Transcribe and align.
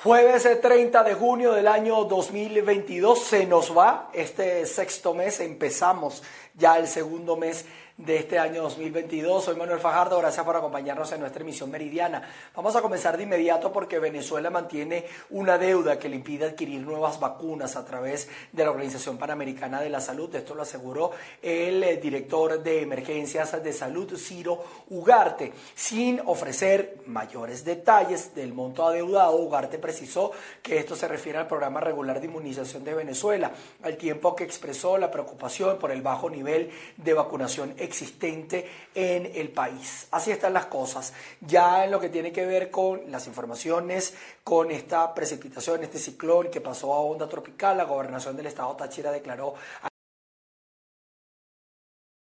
Jueves 0.00 0.48
30 0.60 1.02
de 1.02 1.14
junio 1.14 1.54
del 1.54 1.66
año 1.66 2.04
2022 2.04 3.18
se 3.20 3.46
nos 3.46 3.76
va 3.76 4.10
este 4.12 4.64
sexto 4.64 5.12
mes, 5.12 5.40
empezamos 5.40 6.22
ya 6.54 6.78
el 6.78 6.86
segundo 6.86 7.34
mes 7.34 7.66
de 7.98 8.16
este 8.16 8.38
año 8.38 8.62
2022. 8.62 9.44
Soy 9.44 9.56
Manuel 9.56 9.80
Fajardo, 9.80 10.18
gracias 10.18 10.46
por 10.46 10.54
acompañarnos 10.54 11.10
en 11.10 11.20
nuestra 11.20 11.42
emisión 11.42 11.68
meridiana. 11.68 12.22
Vamos 12.54 12.76
a 12.76 12.80
comenzar 12.80 13.16
de 13.16 13.24
inmediato 13.24 13.72
porque 13.72 13.98
Venezuela 13.98 14.50
mantiene 14.50 15.04
una 15.30 15.58
deuda 15.58 15.98
que 15.98 16.08
le 16.08 16.14
impide 16.14 16.44
adquirir 16.46 16.80
nuevas 16.80 17.18
vacunas 17.18 17.74
a 17.74 17.84
través 17.84 18.28
de 18.52 18.64
la 18.64 18.70
Organización 18.70 19.18
Panamericana 19.18 19.80
de 19.80 19.90
la 19.90 20.00
Salud. 20.00 20.32
Esto 20.32 20.54
lo 20.54 20.62
aseguró 20.62 21.10
el 21.42 21.82
eh, 21.82 21.96
director 21.96 22.62
de 22.62 22.82
emergencias 22.82 23.60
de 23.62 23.72
salud, 23.72 24.16
Ciro 24.16 24.62
Ugarte. 24.90 25.52
Sin 25.74 26.20
ofrecer 26.24 27.00
mayores 27.06 27.64
detalles 27.64 28.32
del 28.32 28.54
monto 28.54 28.86
adeudado, 28.86 29.36
Ugarte 29.36 29.78
precisó 29.78 30.30
que 30.62 30.78
esto 30.78 30.94
se 30.94 31.08
refiere 31.08 31.38
al 31.38 31.48
programa 31.48 31.80
regular 31.80 32.20
de 32.20 32.26
inmunización 32.26 32.84
de 32.84 32.94
Venezuela, 32.94 33.50
al 33.82 33.96
tiempo 33.96 34.36
que 34.36 34.44
expresó 34.44 34.98
la 34.98 35.10
preocupación 35.10 35.80
por 35.80 35.90
el 35.90 36.00
bajo 36.00 36.30
nivel 36.30 36.70
de 36.96 37.14
vacunación 37.14 37.74
existente 37.88 38.70
en 38.94 39.26
el 39.26 39.48
país. 39.50 40.06
Así 40.10 40.30
están 40.30 40.52
las 40.52 40.66
cosas. 40.66 41.12
Ya 41.40 41.84
en 41.84 41.90
lo 41.90 41.98
que 41.98 42.08
tiene 42.08 42.32
que 42.32 42.46
ver 42.46 42.70
con 42.70 43.10
las 43.10 43.26
informaciones, 43.26 44.14
con 44.44 44.70
esta 44.70 45.14
precipitación, 45.14 45.82
este 45.82 45.98
ciclón 45.98 46.50
que 46.50 46.60
pasó 46.60 46.94
a 46.94 47.00
onda 47.00 47.28
tropical, 47.28 47.76
la 47.76 47.84
gobernación 47.84 48.36
del 48.36 48.46
estado 48.46 48.76
Táchira 48.76 49.10
declaró 49.10 49.54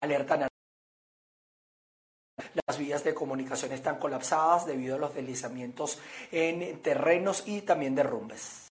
alerta 0.00 0.48
las 2.66 2.78
vías 2.78 3.04
de 3.04 3.14
comunicación 3.14 3.72
están 3.72 3.98
colapsadas 3.98 4.66
debido 4.66 4.96
a 4.96 4.98
los 4.98 5.14
deslizamientos 5.14 5.98
en 6.30 6.80
terrenos 6.80 7.42
y 7.46 7.62
también 7.62 7.94
derrumbes. 7.94 8.65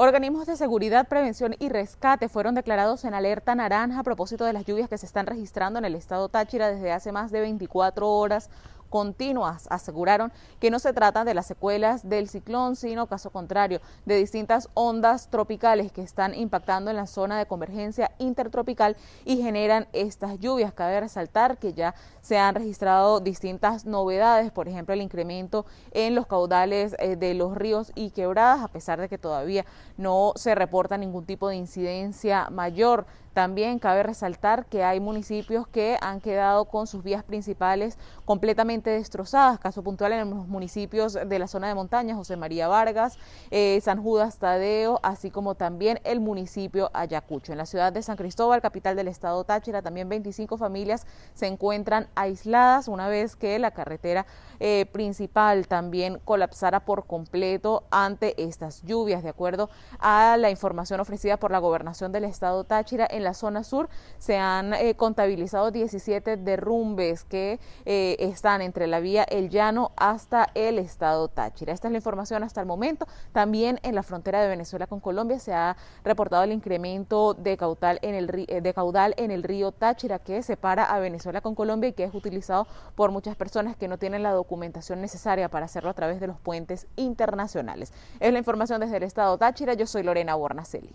Organismos 0.00 0.46
de 0.46 0.54
seguridad, 0.54 1.08
prevención 1.08 1.56
y 1.58 1.70
rescate 1.70 2.28
fueron 2.28 2.54
declarados 2.54 3.04
en 3.04 3.14
alerta 3.14 3.56
naranja 3.56 3.98
a 3.98 4.04
propósito 4.04 4.44
de 4.44 4.52
las 4.52 4.64
lluvias 4.64 4.88
que 4.88 4.96
se 4.96 5.06
están 5.06 5.26
registrando 5.26 5.80
en 5.80 5.84
el 5.84 5.96
estado 5.96 6.28
Táchira 6.28 6.70
desde 6.70 6.92
hace 6.92 7.10
más 7.10 7.32
de 7.32 7.40
24 7.40 8.08
horas 8.08 8.48
continuas. 8.88 9.66
Aseguraron 9.70 10.32
que 10.60 10.70
no 10.70 10.78
se 10.78 10.92
trata 10.92 11.24
de 11.24 11.34
las 11.34 11.46
secuelas 11.46 12.08
del 12.08 12.28
ciclón, 12.28 12.76
sino 12.76 13.06
caso 13.06 13.30
contrario, 13.30 13.80
de 14.06 14.16
distintas 14.16 14.68
ondas 14.74 15.28
tropicales 15.28 15.92
que 15.92 16.02
están 16.02 16.34
impactando 16.34 16.90
en 16.90 16.96
la 16.96 17.06
zona 17.06 17.38
de 17.38 17.46
convergencia 17.46 18.10
intertropical 18.18 18.96
y 19.24 19.42
generan 19.42 19.88
estas 19.92 20.38
lluvias. 20.38 20.72
Cabe 20.72 21.00
resaltar 21.00 21.58
que 21.58 21.72
ya 21.72 21.94
se 22.20 22.38
han 22.38 22.54
registrado 22.54 23.20
distintas 23.20 23.84
novedades, 23.84 24.50
por 24.52 24.68
ejemplo, 24.68 24.94
el 24.94 25.02
incremento 25.02 25.66
en 25.92 26.14
los 26.14 26.26
caudales 26.26 26.94
eh, 26.98 27.16
de 27.16 27.34
los 27.34 27.56
ríos 27.56 27.92
y 27.94 28.10
quebradas, 28.10 28.62
a 28.62 28.68
pesar 28.68 29.00
de 29.00 29.08
que 29.08 29.18
todavía 29.18 29.64
no 29.96 30.32
se 30.36 30.54
reporta 30.54 30.96
ningún 30.96 31.24
tipo 31.24 31.48
de 31.48 31.56
incidencia 31.56 32.48
mayor. 32.50 33.06
También 33.34 33.78
cabe 33.78 34.02
resaltar 34.02 34.66
que 34.66 34.84
hay 34.84 35.00
municipios 35.00 35.66
que 35.68 35.96
han 36.00 36.20
quedado 36.20 36.64
con 36.66 36.86
sus 36.86 37.02
vías 37.02 37.22
principales 37.22 37.98
completamente 38.24 38.90
destrozadas. 38.90 39.58
Caso 39.58 39.82
puntual 39.82 40.12
en 40.12 40.30
los 40.30 40.46
municipios 40.48 41.14
de 41.14 41.38
la 41.38 41.46
zona 41.46 41.68
de 41.68 41.74
montaña, 41.74 42.14
José 42.14 42.36
María 42.36 42.68
Vargas, 42.68 43.18
eh, 43.50 43.80
San 43.82 44.02
Judas 44.02 44.38
Tadeo, 44.38 45.00
así 45.02 45.30
como 45.30 45.54
también 45.54 46.00
el 46.04 46.20
municipio 46.20 46.90
Ayacucho. 46.92 47.52
En 47.52 47.58
la 47.58 47.66
ciudad 47.66 47.92
de 47.92 48.02
San 48.02 48.16
Cristóbal, 48.16 48.60
capital 48.60 48.96
del 48.96 49.08
estado 49.08 49.44
Táchira, 49.44 49.82
también 49.82 50.08
25 50.08 50.56
familias 50.56 51.06
se 51.34 51.46
encuentran 51.46 52.08
aisladas 52.14 52.88
una 52.88 53.08
vez 53.08 53.36
que 53.36 53.58
la 53.58 53.70
carretera 53.70 54.26
eh, 54.60 54.86
principal 54.92 55.68
también 55.68 56.20
colapsara 56.24 56.80
por 56.80 57.06
completo 57.06 57.84
ante 57.90 58.42
estas 58.42 58.82
lluvias. 58.82 59.22
De 59.22 59.28
acuerdo 59.28 59.70
a 59.98 60.36
la 60.36 60.50
información 60.50 61.00
ofrecida 61.00 61.36
por 61.36 61.50
la 61.50 61.58
gobernación 61.58 62.12
del 62.12 62.24
estado 62.24 62.64
Táchira, 62.64 63.06
en 63.18 63.24
la 63.24 63.34
zona 63.34 63.62
sur 63.62 63.88
se 64.18 64.38
han 64.38 64.72
eh, 64.72 64.94
contabilizado 64.94 65.70
17 65.70 66.38
derrumbes 66.38 67.24
que 67.24 67.60
eh, 67.84 68.16
están 68.18 68.62
entre 68.62 68.86
la 68.86 69.00
vía 69.00 69.24
El 69.24 69.50
Llano 69.50 69.92
hasta 69.96 70.48
el 70.54 70.78
estado 70.78 71.28
Táchira. 71.28 71.72
Esta 71.72 71.88
es 71.88 71.92
la 71.92 71.98
información 71.98 72.42
hasta 72.42 72.60
el 72.60 72.66
momento. 72.66 73.06
También 73.32 73.78
en 73.82 73.94
la 73.94 74.02
frontera 74.02 74.40
de 74.40 74.48
Venezuela 74.48 74.86
con 74.86 75.00
Colombia 75.00 75.38
se 75.38 75.52
ha 75.52 75.76
reportado 76.04 76.42
el 76.42 76.52
incremento 76.52 77.34
de 77.34 77.56
caudal 77.56 77.98
en 78.02 78.14
el, 78.14 78.26
de 78.26 78.74
caudal 78.74 79.14
en 79.18 79.30
el 79.30 79.42
río 79.42 79.72
Táchira 79.72 80.18
que 80.18 80.42
separa 80.42 80.84
a 80.84 80.98
Venezuela 80.98 81.40
con 81.40 81.54
Colombia 81.54 81.88
y 81.88 81.92
que 81.92 82.04
es 82.04 82.14
utilizado 82.14 82.66
por 82.94 83.10
muchas 83.10 83.36
personas 83.36 83.76
que 83.76 83.88
no 83.88 83.98
tienen 83.98 84.22
la 84.22 84.32
documentación 84.32 85.00
necesaria 85.00 85.48
para 85.48 85.66
hacerlo 85.66 85.90
a 85.90 85.94
través 85.94 86.20
de 86.20 86.26
los 86.26 86.38
puentes 86.38 86.86
internacionales. 86.96 87.92
Es 88.20 88.32
la 88.32 88.38
información 88.38 88.80
desde 88.80 88.96
el 88.96 89.02
estado 89.02 89.36
Táchira. 89.38 89.74
Yo 89.74 89.86
soy 89.86 90.02
Lorena 90.02 90.34
Bornacelli. 90.34 90.94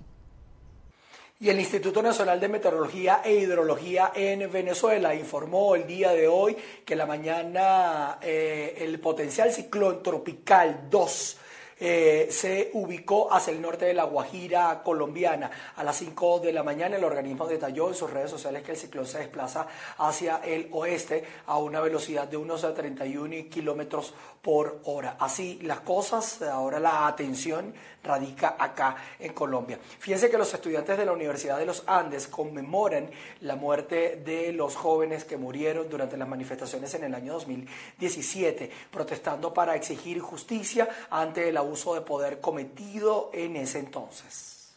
Y 1.43 1.49
el 1.49 1.59
Instituto 1.59 2.01
Nacional 2.01 2.39
de 2.39 2.47
Meteorología 2.47 3.19
e 3.21 3.33
Hidrología 3.33 4.13
en 4.15 4.49
Venezuela 4.49 5.13
informó 5.13 5.75
el 5.75 5.85
día 5.85 6.11
de 6.11 6.25
hoy 6.25 6.55
que 6.85 6.95
la 6.95 7.05
mañana 7.05 8.17
eh, 8.21 8.75
el 8.77 8.97
potencial 9.01 9.51
ciclón 9.51 10.01
tropical 10.01 10.87
2 10.89 11.37
eh, 11.85 12.29
se 12.31 12.69
ubicó 12.75 13.33
hacia 13.33 13.51
el 13.51 13.61
norte 13.61 13.83
de 13.83 13.93
la 13.93 14.05
Guajira 14.05 14.81
colombiana. 14.83 15.51
A 15.75 15.83
las 15.83 15.97
5 15.97 16.39
de 16.39 16.53
la 16.53 16.63
mañana 16.63 16.95
el 16.95 17.03
organismo 17.03 17.45
detalló 17.45 17.89
en 17.89 17.93
sus 17.93 18.09
redes 18.09 18.31
sociales 18.31 18.63
que 18.63 18.71
el 18.71 18.77
ciclón 18.77 19.05
se 19.05 19.17
desplaza 19.17 19.67
hacia 19.97 20.37
el 20.37 20.69
oeste 20.71 21.25
a 21.45 21.57
una 21.57 21.81
velocidad 21.81 22.25
de 22.29 22.37
unos 22.37 22.61
31 22.61 23.49
kilómetros 23.49 24.13
por 24.41 24.79
hora. 24.85 25.17
Así 25.19 25.59
las 25.61 25.81
cosas, 25.81 26.41
ahora 26.41 26.79
la 26.79 27.05
atención 27.05 27.73
radica 28.03 28.55
acá 28.59 28.97
en 29.19 29.33
Colombia. 29.33 29.79
Fíjense 29.99 30.29
que 30.29 30.37
los 30.37 30.53
estudiantes 30.53 30.97
de 30.97 31.05
la 31.05 31.13
Universidad 31.13 31.57
de 31.57 31.65
los 31.65 31.83
Andes 31.87 32.27
conmemoran 32.27 33.09
la 33.41 33.55
muerte 33.55 34.21
de 34.23 34.51
los 34.51 34.75
jóvenes 34.75 35.23
que 35.23 35.37
murieron 35.37 35.89
durante 35.89 36.17
las 36.17 36.27
manifestaciones 36.27 36.93
en 36.93 37.05
el 37.05 37.15
año 37.15 37.33
2017, 37.33 38.69
protestando 38.91 39.53
para 39.53 39.75
exigir 39.75 40.19
justicia 40.19 40.89
ante 41.09 41.49
el 41.49 41.57
abuso 41.73 41.95
de 41.95 42.01
poder 42.01 42.39
cometido 42.39 43.31
en 43.33 43.55
ese 43.55 43.79
entonces. 43.79 44.75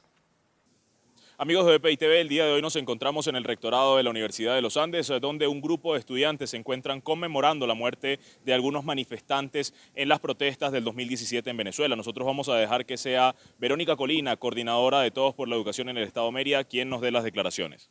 Amigos 1.36 1.66
de 1.66 1.76
BPI 1.76 1.98
TV, 1.98 2.22
el 2.22 2.28
día 2.30 2.46
de 2.46 2.52
hoy 2.52 2.62
nos 2.62 2.74
encontramos 2.76 3.26
en 3.26 3.36
el 3.36 3.44
rectorado 3.44 3.98
de 3.98 4.02
la 4.02 4.08
Universidad 4.08 4.54
de 4.54 4.62
los 4.62 4.78
Andes, 4.78 5.12
donde 5.20 5.46
un 5.46 5.60
grupo 5.60 5.92
de 5.92 5.98
estudiantes 5.98 6.48
se 6.48 6.56
encuentran 6.56 7.02
conmemorando 7.02 7.66
la 7.66 7.74
muerte 7.74 8.18
de 8.46 8.54
algunos 8.54 8.82
manifestantes 8.86 9.74
en 9.94 10.08
las 10.08 10.20
protestas 10.20 10.72
del 10.72 10.84
2017 10.84 11.50
en 11.50 11.56
Venezuela. 11.58 11.96
Nosotros 11.96 12.26
vamos 12.26 12.48
a 12.48 12.56
dejar 12.56 12.86
que 12.86 12.96
sea 12.96 13.34
Verónica 13.58 13.94
Colina, 13.94 14.38
coordinadora 14.38 15.02
de 15.02 15.10
Todos 15.10 15.34
por 15.34 15.48
la 15.48 15.56
Educación 15.56 15.90
en 15.90 15.98
el 15.98 16.04
Estado 16.04 16.24
de 16.28 16.32
Mérida, 16.32 16.64
quien 16.64 16.88
nos 16.88 17.02
dé 17.02 17.10
las 17.10 17.24
declaraciones. 17.24 17.90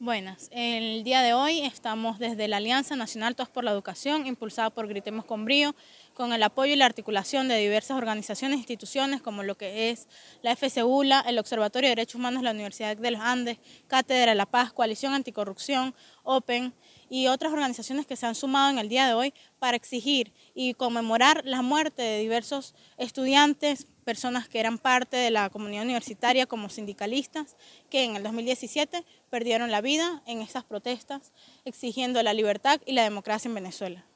Buenas, 0.00 0.48
el 0.52 1.02
día 1.02 1.22
de 1.22 1.34
hoy 1.34 1.58
estamos 1.58 2.20
desde 2.20 2.46
la 2.46 2.58
Alianza 2.58 2.94
Nacional 2.94 3.34
Todos 3.34 3.48
por 3.48 3.64
la 3.64 3.72
Educación, 3.72 4.28
impulsada 4.28 4.70
por 4.70 4.86
Gritemos 4.86 5.24
con 5.24 5.44
Brío, 5.44 5.74
con 6.18 6.32
el 6.32 6.42
apoyo 6.42 6.72
y 6.72 6.76
la 6.76 6.84
articulación 6.84 7.46
de 7.46 7.56
diversas 7.58 7.96
organizaciones 7.96 8.56
e 8.56 8.58
instituciones 8.58 9.22
como 9.22 9.44
lo 9.44 9.56
que 9.56 9.90
es 9.90 10.08
la 10.42 10.56
FCULA, 10.56 11.20
el 11.20 11.38
Observatorio 11.38 11.88
de 11.88 11.94
Derechos 11.94 12.16
Humanos 12.16 12.40
de 12.40 12.46
la 12.46 12.50
Universidad 12.50 12.96
de 12.96 13.10
los 13.12 13.20
Andes, 13.20 13.58
Cátedra 13.86 14.32
de 14.32 14.34
la 14.34 14.44
Paz, 14.44 14.72
Coalición 14.72 15.14
Anticorrupción, 15.14 15.94
OPEN 16.24 16.74
y 17.08 17.28
otras 17.28 17.52
organizaciones 17.52 18.04
que 18.04 18.16
se 18.16 18.26
han 18.26 18.34
sumado 18.34 18.68
en 18.68 18.80
el 18.80 18.88
día 18.88 19.06
de 19.06 19.14
hoy 19.14 19.32
para 19.60 19.76
exigir 19.76 20.32
y 20.56 20.74
conmemorar 20.74 21.42
la 21.44 21.62
muerte 21.62 22.02
de 22.02 22.18
diversos 22.18 22.74
estudiantes, 22.96 23.86
personas 24.04 24.48
que 24.48 24.58
eran 24.58 24.78
parte 24.78 25.16
de 25.16 25.30
la 25.30 25.50
comunidad 25.50 25.84
universitaria 25.84 26.46
como 26.46 26.68
sindicalistas, 26.68 27.56
que 27.90 28.02
en 28.02 28.16
el 28.16 28.24
2017 28.24 29.04
perdieron 29.30 29.70
la 29.70 29.82
vida 29.82 30.20
en 30.26 30.42
estas 30.42 30.64
protestas 30.64 31.30
exigiendo 31.64 32.20
la 32.24 32.34
libertad 32.34 32.80
y 32.86 32.94
la 32.94 33.04
democracia 33.04 33.48
en 33.48 33.54
Venezuela. 33.54 34.07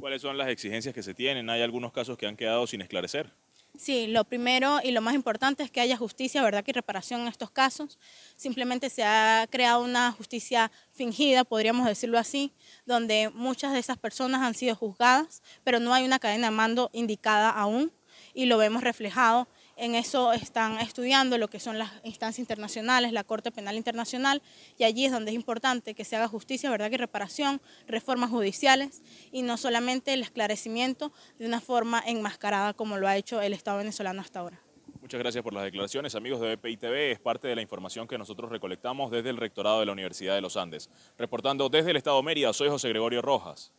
¿Cuáles 0.00 0.22
son 0.22 0.38
las 0.38 0.48
exigencias 0.48 0.94
que 0.94 1.02
se 1.02 1.12
tienen? 1.12 1.50
¿Hay 1.50 1.60
algunos 1.60 1.92
casos 1.92 2.16
que 2.16 2.26
han 2.26 2.34
quedado 2.34 2.66
sin 2.66 2.80
esclarecer? 2.80 3.30
Sí, 3.78 4.06
lo 4.08 4.24
primero 4.24 4.80
y 4.82 4.90
lo 4.92 5.00
más 5.00 5.14
importante 5.14 5.62
es 5.62 5.70
que 5.70 5.80
haya 5.80 5.96
justicia, 5.96 6.42
verdad 6.42 6.64
y 6.66 6.72
reparación 6.72 7.20
en 7.20 7.28
estos 7.28 7.50
casos. 7.50 7.98
Simplemente 8.34 8.88
se 8.90 9.04
ha 9.04 9.46
creado 9.50 9.84
una 9.84 10.10
justicia 10.12 10.72
fingida, 10.90 11.44
podríamos 11.44 11.86
decirlo 11.86 12.18
así, 12.18 12.52
donde 12.86 13.30
muchas 13.34 13.72
de 13.72 13.78
esas 13.78 13.98
personas 13.98 14.42
han 14.42 14.54
sido 14.54 14.74
juzgadas, 14.74 15.42
pero 15.64 15.78
no 15.78 15.92
hay 15.92 16.04
una 16.04 16.18
cadena 16.18 16.48
de 16.48 16.56
mando 16.56 16.90
indicada 16.92 17.50
aún 17.50 17.92
y 18.34 18.46
lo 18.46 18.58
vemos 18.58 18.82
reflejado. 18.82 19.48
En 19.82 19.94
eso 19.94 20.34
están 20.34 20.78
estudiando 20.78 21.38
lo 21.38 21.48
que 21.48 21.58
son 21.58 21.78
las 21.78 21.90
instancias 22.04 22.38
internacionales, 22.38 23.14
la 23.14 23.24
Corte 23.24 23.50
Penal 23.50 23.76
Internacional, 23.76 24.42
y 24.76 24.84
allí 24.84 25.06
es 25.06 25.10
donde 25.10 25.30
es 25.30 25.34
importante 25.34 25.94
que 25.94 26.04
se 26.04 26.16
haga 26.16 26.28
justicia, 26.28 26.68
verdad 26.68 26.90
y 26.90 26.98
reparación, 26.98 27.62
reformas 27.88 28.28
judiciales 28.28 29.02
y 29.32 29.40
no 29.40 29.56
solamente 29.56 30.12
el 30.12 30.20
esclarecimiento 30.20 31.14
de 31.38 31.46
una 31.46 31.62
forma 31.62 32.02
enmascarada 32.06 32.74
como 32.74 32.98
lo 32.98 33.08
ha 33.08 33.16
hecho 33.16 33.40
el 33.40 33.54
Estado 33.54 33.78
venezolano 33.78 34.20
hasta 34.20 34.40
ahora. 34.40 34.60
Muchas 35.00 35.18
gracias 35.18 35.42
por 35.42 35.54
las 35.54 35.64
declaraciones, 35.64 36.14
amigos 36.14 36.42
de 36.42 36.56
BPI 36.56 36.76
TV. 36.76 37.12
Es 37.12 37.18
parte 37.18 37.48
de 37.48 37.56
la 37.56 37.62
información 37.62 38.06
que 38.06 38.18
nosotros 38.18 38.50
recolectamos 38.50 39.10
desde 39.10 39.30
el 39.30 39.38
rectorado 39.38 39.80
de 39.80 39.86
la 39.86 39.92
Universidad 39.92 40.34
de 40.34 40.42
los 40.42 40.58
Andes. 40.58 40.90
Reportando 41.16 41.70
desde 41.70 41.92
el 41.92 41.96
Estado 41.96 42.18
de 42.18 42.24
Mérida, 42.24 42.52
soy 42.52 42.68
José 42.68 42.90
Gregorio 42.90 43.22
Rojas, 43.22 43.72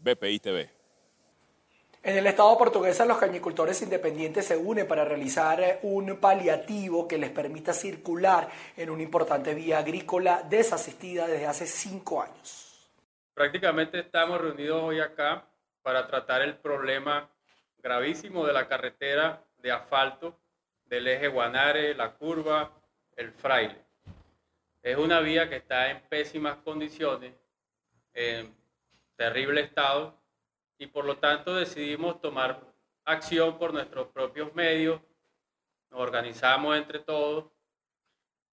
BPI 0.00 0.38
TV. 0.38 0.77
En 2.02 2.16
el 2.16 2.26
estado 2.26 2.56
portuguesa, 2.56 3.04
los 3.04 3.18
cañicultores 3.18 3.82
independientes 3.82 4.46
se 4.46 4.56
unen 4.56 4.86
para 4.86 5.04
realizar 5.04 5.60
eh, 5.60 5.78
un 5.82 6.16
paliativo 6.16 7.08
que 7.08 7.18
les 7.18 7.30
permita 7.30 7.72
circular 7.72 8.48
en 8.76 8.90
una 8.90 9.02
importante 9.02 9.52
vía 9.52 9.78
agrícola 9.78 10.44
desasistida 10.48 11.26
desde 11.26 11.46
hace 11.46 11.66
cinco 11.66 12.22
años. 12.22 12.88
Prácticamente 13.34 13.98
estamos 13.98 14.40
reunidos 14.40 14.82
hoy 14.82 15.00
acá 15.00 15.44
para 15.82 16.06
tratar 16.06 16.42
el 16.42 16.56
problema 16.56 17.28
gravísimo 17.78 18.46
de 18.46 18.52
la 18.52 18.68
carretera 18.68 19.42
de 19.58 19.72
asfalto 19.72 20.38
del 20.86 21.08
eje 21.08 21.28
Guanare, 21.28 21.94
la 21.94 22.12
curva, 22.12 22.70
el 23.16 23.32
fraile. 23.32 23.76
Es 24.82 24.96
una 24.96 25.20
vía 25.20 25.48
que 25.48 25.56
está 25.56 25.90
en 25.90 26.00
pésimas 26.08 26.56
condiciones, 26.58 27.34
en 28.14 28.54
terrible 29.16 29.60
estado, 29.62 30.17
y 30.78 30.86
por 30.86 31.04
lo 31.04 31.18
tanto 31.18 31.54
decidimos 31.54 32.20
tomar 32.20 32.60
acción 33.04 33.58
por 33.58 33.72
nuestros 33.72 34.08
propios 34.08 34.54
medios, 34.54 35.00
nos 35.90 36.00
organizamos 36.00 36.76
entre 36.76 37.00
todos 37.00 37.50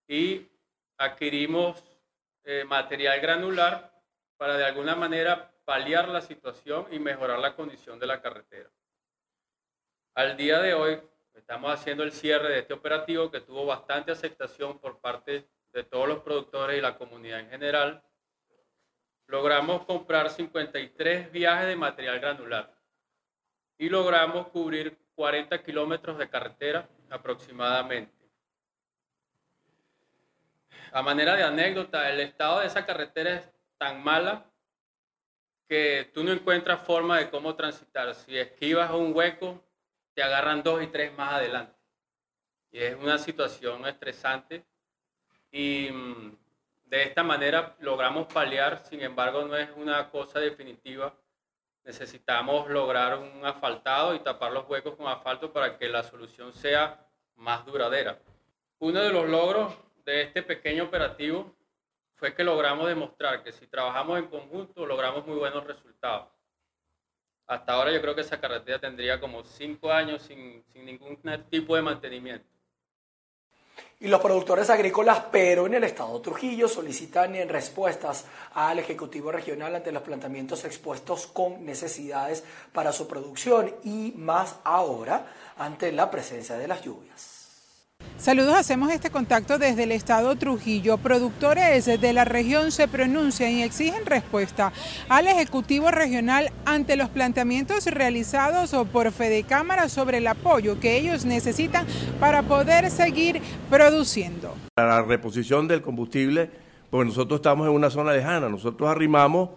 y 0.07 0.47
adquirimos 0.97 1.83
eh, 2.43 2.63
material 2.65 3.19
granular 3.19 3.91
para 4.37 4.57
de 4.57 4.65
alguna 4.65 4.95
manera 4.95 5.51
paliar 5.65 6.09
la 6.09 6.21
situación 6.21 6.87
y 6.91 6.99
mejorar 6.99 7.39
la 7.39 7.55
condición 7.55 7.99
de 7.99 8.07
la 8.07 8.21
carretera. 8.21 8.69
Al 10.15 10.37
día 10.37 10.59
de 10.59 10.73
hoy 10.73 11.01
estamos 11.33 11.71
haciendo 11.71 12.03
el 12.03 12.11
cierre 12.11 12.49
de 12.49 12.59
este 12.59 12.73
operativo 12.73 13.29
que 13.29 13.41
tuvo 13.41 13.65
bastante 13.65 14.11
aceptación 14.11 14.79
por 14.79 14.99
parte 14.99 15.47
de 15.73 15.83
todos 15.83 16.07
los 16.07 16.19
productores 16.19 16.77
y 16.77 16.81
la 16.81 16.97
comunidad 16.97 17.41
en 17.41 17.49
general 17.49 18.03
logramos 19.27 19.85
comprar 19.85 20.29
53 20.29 21.31
viajes 21.31 21.67
de 21.67 21.75
material 21.75 22.19
granular 22.19 22.73
y 23.77 23.89
logramos 23.89 24.47
cubrir 24.47 24.97
40 25.15 25.63
kilómetros 25.63 26.17
de 26.17 26.29
carretera 26.29 26.87
aproximadamente. 27.09 28.13
A 30.91 31.01
manera 31.01 31.35
de 31.35 31.43
anécdota, 31.43 32.09
el 32.09 32.19
estado 32.21 32.59
de 32.59 32.67
esa 32.67 32.85
carretera 32.85 33.35
es 33.35 33.43
tan 33.77 34.03
mala 34.03 34.45
que 35.67 36.09
tú 36.13 36.23
no 36.23 36.31
encuentras 36.31 36.81
forma 36.85 37.17
de 37.17 37.29
cómo 37.29 37.55
transitar. 37.55 38.13
Si 38.15 38.37
esquivas 38.37 38.91
un 38.91 39.13
hueco, 39.13 39.61
te 40.13 40.23
agarran 40.23 40.63
dos 40.63 40.81
y 40.81 40.87
tres 40.87 41.15
más 41.17 41.33
adelante. 41.33 41.73
Y 42.71 42.79
es 42.79 42.95
una 42.95 43.17
situación 43.17 43.85
estresante. 43.87 44.63
Y 45.51 45.89
mm, 45.91 46.37
de 46.85 47.03
esta 47.03 47.23
manera 47.23 47.75
logramos 47.79 48.31
paliar, 48.31 48.83
sin 48.85 49.01
embargo 49.01 49.43
no 49.43 49.55
es 49.57 49.69
una 49.75 50.09
cosa 50.09 50.39
definitiva. 50.39 51.13
Necesitamos 51.83 52.69
lograr 52.69 53.17
un 53.17 53.45
asfaltado 53.45 54.15
y 54.15 54.19
tapar 54.19 54.51
los 54.51 54.67
huecos 54.67 54.95
con 54.95 55.07
asfalto 55.07 55.51
para 55.51 55.77
que 55.77 55.87
la 55.87 56.03
solución 56.03 56.53
sea 56.53 57.07
más 57.35 57.65
duradera. 57.65 58.19
Uno 58.79 59.01
de 59.01 59.11
los 59.11 59.27
logros 59.27 59.73
de 60.03 60.23
este 60.23 60.43
pequeño 60.43 60.83
operativo 60.85 61.55
fue 62.15 62.33
que 62.33 62.43
logramos 62.43 62.87
demostrar 62.87 63.43
que 63.43 63.51
si 63.51 63.67
trabajamos 63.67 64.19
en 64.19 64.27
conjunto 64.27 64.85
logramos 64.85 65.25
muy 65.25 65.37
buenos 65.37 65.65
resultados. 65.65 66.29
Hasta 67.47 67.73
ahora 67.73 67.91
yo 67.91 68.01
creo 68.01 68.15
que 68.15 68.21
esa 68.21 68.39
carretera 68.39 68.79
tendría 68.79 69.19
como 69.19 69.43
cinco 69.43 69.91
años 69.91 70.23
sin, 70.23 70.63
sin 70.71 70.85
ningún 70.85 71.19
tipo 71.49 71.75
de 71.75 71.81
mantenimiento. 71.81 72.54
Y 73.99 74.07
los 74.07 74.21
productores 74.21 74.69
agrícolas, 74.69 75.23
pero 75.31 75.67
en 75.67 75.75
el 75.75 75.83
estado 75.85 76.19
Trujillo, 76.19 76.67
solicitan 76.67 77.33
respuestas 77.47 78.25
al 78.53 78.79
Ejecutivo 78.79 79.31
Regional 79.31 79.73
ante 79.73 79.91
los 79.91 80.03
planteamientos 80.03 80.65
expuestos 80.65 81.27
con 81.27 81.65
necesidades 81.65 82.43
para 82.73 82.91
su 82.91 83.07
producción 83.07 83.73
y 83.83 84.13
más 84.17 84.57
ahora 84.63 85.31
ante 85.57 85.91
la 85.91 86.11
presencia 86.11 86.57
de 86.57 86.67
las 86.67 86.81
lluvias. 86.81 87.34
Saludos, 88.17 88.55
hacemos 88.55 88.91
este 88.91 89.09
contacto 89.09 89.57
desde 89.57 89.83
el 89.83 89.91
estado 89.91 90.37
Trujillo. 90.37 90.97
Productores 90.97 91.85
de 91.85 92.13
la 92.13 92.23
región 92.23 92.71
se 92.71 92.87
pronuncian 92.87 93.51
y 93.51 93.61
exigen 93.61 94.05
respuesta 94.05 94.71
al 95.09 95.27
Ejecutivo 95.27 95.91
Regional 95.91 96.49
ante 96.65 96.95
los 96.95 97.09
planteamientos 97.09 97.85
realizados 97.87 98.73
por 98.93 99.11
Fede 99.11 99.43
Cámara 99.43 99.89
sobre 99.89 100.19
el 100.19 100.27
apoyo 100.27 100.79
que 100.79 100.97
ellos 100.97 101.25
necesitan 101.25 101.85
para 102.19 102.43
poder 102.43 102.89
seguir 102.89 103.41
produciendo. 103.69 104.55
La 104.77 105.01
reposición 105.01 105.67
del 105.67 105.81
combustible, 105.81 106.49
porque 106.89 107.09
nosotros 107.09 107.39
estamos 107.39 107.67
en 107.67 107.73
una 107.73 107.89
zona 107.89 108.13
lejana, 108.13 108.47
nosotros 108.47 108.89
arrimamos 108.89 109.49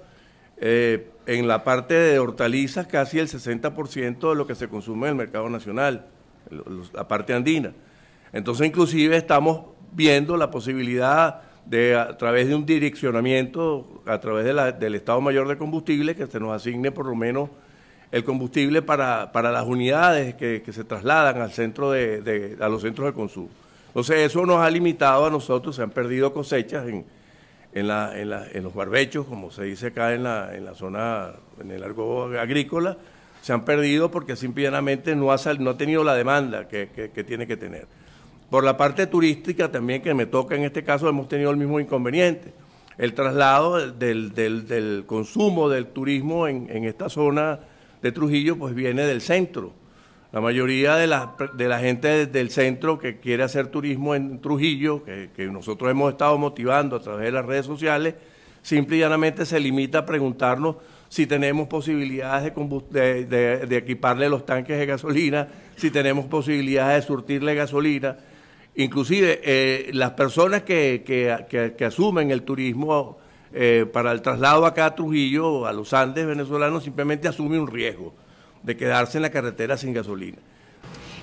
eh, 0.57 1.09
en 1.27 1.47
la 1.47 1.63
parte 1.63 1.95
de 1.95 2.19
hortalizas 2.19 2.89
casi 2.89 3.21
el 3.21 3.29
60% 3.29 4.31
de 4.31 4.35
lo 4.35 4.49
que 4.49 4.57
se 4.57 4.69
consume 4.69 5.07
en 5.07 5.13
el 5.13 5.17
mercado 5.17 5.49
nacional, 5.49 6.07
la 6.93 7.07
parte 7.07 7.33
andina. 7.33 7.73
Entonces, 8.33 8.67
inclusive 8.67 9.17
estamos 9.17 9.63
viendo 9.93 10.37
la 10.37 10.51
posibilidad 10.51 11.43
de, 11.67 11.97
a 11.97 12.17
través 12.17 12.49
de 12.49 12.55
un 12.55 12.65
direccionamiento, 12.65 14.03
a 14.07 14.19
través 14.21 14.45
del 14.45 14.95
Estado 14.95 15.21
Mayor 15.21 15.49
de 15.49 15.59
Combustible, 15.59 16.15
que 16.15 16.27
se 16.27 16.41
nos 16.41 16.53
asigne 16.53 16.91
por 16.91 17.07
lo 17.07 17.15
menos 17.15 17.51
el 18.11 18.25
combustible 18.25 18.81
para, 18.81 19.31
las 19.35 19.67
unidades 19.67 20.35
que, 20.35 20.63
se 20.73 20.85
trasladan 20.85 21.43
al 21.43 21.53
centro 21.53 21.91
de, 21.91 22.57
a 22.61 22.69
los 22.69 22.83
centros 22.83 23.07
de 23.07 23.13
consumo. 23.13 23.51
Entonces, 23.89 24.19
eso 24.19 24.47
nos 24.47 24.61
ha 24.61 24.71
limitado 24.71 25.27
a 25.27 25.31
nosotros, 25.31 25.77
se 25.77 25.83
han 25.83 25.91
perdido 25.91 26.33
cosechas 26.33 26.87
en, 26.89 27.05
en, 27.75 28.63
los 28.63 28.75
barbechos, 28.75 29.27
como 29.27 29.51
se 29.51 29.65
dice 29.65 29.89
acá 29.89 30.15
en 30.15 30.23
la, 30.23 30.55
en 30.55 30.65
la 30.65 30.75
zona, 30.75 31.33
en 31.61 31.71
el 31.71 31.83
arco 31.83 32.31
agrícola, 32.39 32.97
se 33.43 33.53
han 33.53 33.65
perdido 33.65 34.11
porque 34.11 34.37
simplemente 34.37 35.15
no 35.15 35.33
ha, 35.33 35.37
no 35.59 35.71
ha 35.71 35.77
tenido 35.77 36.03
la 36.03 36.15
demanda 36.15 36.67
que 36.67 37.25
tiene 37.27 37.47
que 37.47 37.57
tener. 37.57 37.87
Por 38.50 38.65
la 38.65 38.79
parte 38.79 39.06
turística 39.06 39.71
también 39.71 40.00
que 40.00 40.15
me 40.15 40.25
toca 40.25 40.55
en 40.55 40.65
este 40.65 40.83
caso 40.83 41.09
hemos 41.09 41.29
tenido 41.29 41.50
el 41.50 41.59
mismo 41.59 41.81
inconveniente. 41.81 42.55
El 42.97 43.12
traslado 43.12 43.93
del, 43.93 45.05
consumo 45.06 45.69
del 45.69 45.87
turismo 45.87 46.49
en, 46.49 46.85
esta 46.85 47.11
zona 47.11 47.61
de 48.00 48.11
Trujillo 48.11 48.56
pues 48.56 48.75
viene 48.75 49.03
del 49.03 49.21
centro. 49.21 49.73
La 50.33 50.41
mayoría 50.41 50.97
de 50.97 51.06
la, 51.06 51.37
de 51.55 51.69
la 51.69 51.79
gente 51.79 52.27
del 52.27 52.50
centro 52.50 52.99
que 52.99 53.19
quiere 53.19 53.43
hacer 53.43 53.69
turismo 53.69 54.15
en 54.15 54.41
Trujillo, 54.41 55.05
que, 55.05 55.47
nosotros 55.50 55.91
hemos 55.91 56.12
estado 56.12 56.37
motivando 56.39 56.97
a 56.97 57.00
través 57.00 57.27
de 57.27 57.33
las 57.33 57.45
redes 57.45 57.67
sociales, 57.67 58.15
simple 58.62 58.97
y 58.97 59.00
llanamente 59.00 59.47
se 59.47 59.61
limita 59.61 59.99
a 59.99 60.06
preguntarnos 60.06 60.77
si 61.09 61.27
tenemos 61.27 61.69
posibilidades 61.69 62.53
de, 62.91 63.25
de, 63.67 63.77
equiparle 63.77 64.29
los 64.29 64.45
tanques 64.45 64.79
de 64.79 64.87
gasolina, 64.87 65.49
si 65.77 65.91
tenemos 65.91 66.27
posibilidades 66.27 67.02
de 67.02 67.07
surtirle 67.07 67.55
gasolina, 67.55 68.19
Inclusive 68.78 69.40
eh, 69.42 69.90
las 69.92 70.12
personas 70.12 70.62
que, 70.62 71.02
que, 71.04 71.85
asumen 71.85 72.30
el 72.30 72.42
turismo 72.42 73.18
eh, 73.52 73.87
para 73.92 74.12
el 74.12 74.23
traslado 74.23 74.66
acá 74.66 74.87
a 74.87 74.94
Trujillo, 74.94 75.66
a 75.66 75.73
los 75.73 75.92
Andes 75.92 76.25
venezolanos, 76.25 76.85
simplemente 76.85 77.26
asumen 77.26 77.62
un 77.62 77.66
riesgo 77.66 78.14
de 78.62 78.76
quedarse 78.76 79.18
en 79.18 79.23
la 79.23 79.30
carretera 79.30 79.76
sin 79.76 79.92
gasolina. 79.92 80.38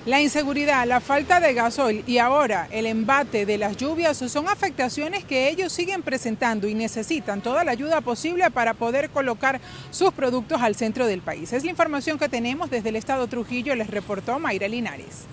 La 0.04 0.20
inseguridad, 0.20 0.86
la 0.86 1.00
falta 1.00 1.40
de 1.40 1.54
gasol 1.54 2.04
y 2.06 2.18
ahora 2.18 2.68
el 2.70 2.84
embate 2.84 3.46
de 3.46 3.56
las 3.56 3.78
lluvias 3.78 4.18
son 4.18 4.48
afectaciones 4.48 5.24
que 5.24 5.48
ellos 5.48 5.72
siguen 5.72 6.02
presentando 6.02 6.68
y 6.68 6.74
necesitan 6.74 7.40
toda 7.40 7.64
la 7.64 7.72
ayuda 7.72 8.02
posible 8.02 8.50
para 8.50 8.74
poder 8.74 9.08
colocar 9.08 9.62
sus 9.90 10.12
productos 10.12 10.60
al 10.60 10.74
centro 10.74 11.06
del 11.06 11.22
país. 11.22 11.54
Es 11.54 11.64
la 11.64 11.70
información 11.70 12.18
que 12.18 12.28
tenemos 12.28 12.68
desde 12.68 12.90
el 12.90 12.96
estado 12.96 13.26
Trujillo, 13.28 13.74
les 13.74 13.88
reportó 13.88 14.38
Mayra 14.38 14.68
Linares. 14.68 15.24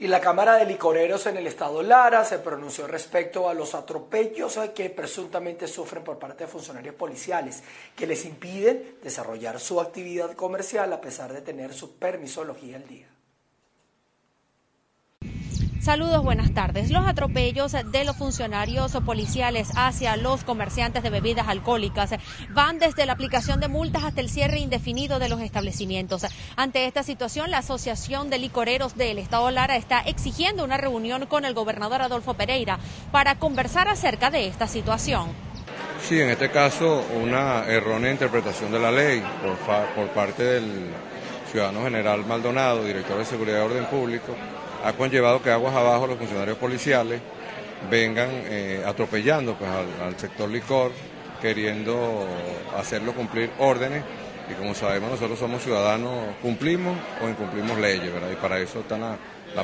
Y 0.00 0.06
la 0.06 0.20
Cámara 0.20 0.56
de 0.56 0.64
Licoreros 0.64 1.26
en 1.26 1.38
el 1.38 1.48
estado 1.48 1.82
Lara 1.82 2.24
se 2.24 2.38
pronunció 2.38 2.86
respecto 2.86 3.48
a 3.48 3.54
los 3.54 3.74
atropellos 3.74 4.56
que 4.72 4.90
presuntamente 4.90 5.66
sufren 5.66 6.04
por 6.04 6.20
parte 6.20 6.44
de 6.44 6.50
funcionarios 6.50 6.94
policiales 6.94 7.64
que 7.96 8.06
les 8.06 8.24
impiden 8.24 8.98
desarrollar 9.02 9.58
su 9.58 9.80
actividad 9.80 10.34
comercial 10.34 10.92
a 10.92 11.00
pesar 11.00 11.32
de 11.32 11.42
tener 11.42 11.74
su 11.74 11.96
permisología 11.96 12.76
al 12.76 12.86
día. 12.86 13.08
Saludos, 15.80 16.24
buenas 16.24 16.52
tardes. 16.52 16.90
Los 16.90 17.06
atropellos 17.06 17.72
de 17.72 18.04
los 18.04 18.16
funcionarios 18.16 18.92
policiales 19.06 19.70
hacia 19.76 20.16
los 20.16 20.42
comerciantes 20.42 21.04
de 21.04 21.10
bebidas 21.10 21.46
alcohólicas 21.46 22.10
van 22.50 22.80
desde 22.80 23.06
la 23.06 23.12
aplicación 23.12 23.60
de 23.60 23.68
multas 23.68 24.02
hasta 24.02 24.20
el 24.20 24.28
cierre 24.28 24.58
indefinido 24.58 25.20
de 25.20 25.28
los 25.28 25.40
establecimientos. 25.40 26.26
Ante 26.56 26.86
esta 26.86 27.04
situación, 27.04 27.52
la 27.52 27.58
Asociación 27.58 28.28
de 28.28 28.38
Licoreros 28.38 28.96
del 28.96 29.18
Estado 29.18 29.50
Lara 29.52 29.76
está 29.76 30.00
exigiendo 30.00 30.64
una 30.64 30.78
reunión 30.78 31.26
con 31.26 31.44
el 31.44 31.54
gobernador 31.54 32.02
Adolfo 32.02 32.34
Pereira 32.34 32.80
para 33.12 33.36
conversar 33.36 33.86
acerca 33.86 34.30
de 34.30 34.48
esta 34.48 34.66
situación. 34.66 35.28
Sí, 36.02 36.20
en 36.20 36.30
este 36.30 36.50
caso 36.50 37.04
una 37.22 37.64
errónea 37.66 38.10
interpretación 38.10 38.72
de 38.72 38.80
la 38.80 38.90
ley 38.90 39.22
por, 39.42 39.56
por 39.94 40.08
parte 40.08 40.42
del 40.42 40.90
ciudadano 41.52 41.84
general 41.84 42.26
Maldonado, 42.26 42.84
director 42.84 43.16
de 43.16 43.24
Seguridad 43.24 43.58
y 43.58 43.62
Orden 43.62 43.86
Público 43.86 44.34
ha 44.84 44.92
conllevado 44.92 45.42
que 45.42 45.50
aguas 45.50 45.74
abajo 45.74 46.06
los 46.06 46.18
funcionarios 46.18 46.58
policiales 46.58 47.20
vengan 47.90 48.28
eh, 48.30 48.82
atropellando 48.86 49.54
pues, 49.54 49.70
al, 49.70 50.18
sector 50.18 50.48
licor, 50.48 50.92
queriendo 51.40 52.26
hacerlo 52.76 53.12
cumplir 53.12 53.50
órdenes 53.58 54.02
Y 54.50 54.54
como 54.54 54.74
sabemos, 54.74 55.10
nosotros 55.10 55.38
somos 55.38 55.62
ciudadanos, 55.62 56.34
cumplimos 56.42 56.96
o 57.22 57.28
incumplimos 57.28 57.78
leyes, 57.78 58.12
¿verdad? 58.12 58.30
Y 58.32 58.36
para 58.36 58.58
eso 58.58 58.80
está 58.80 58.96
la, 58.98 59.16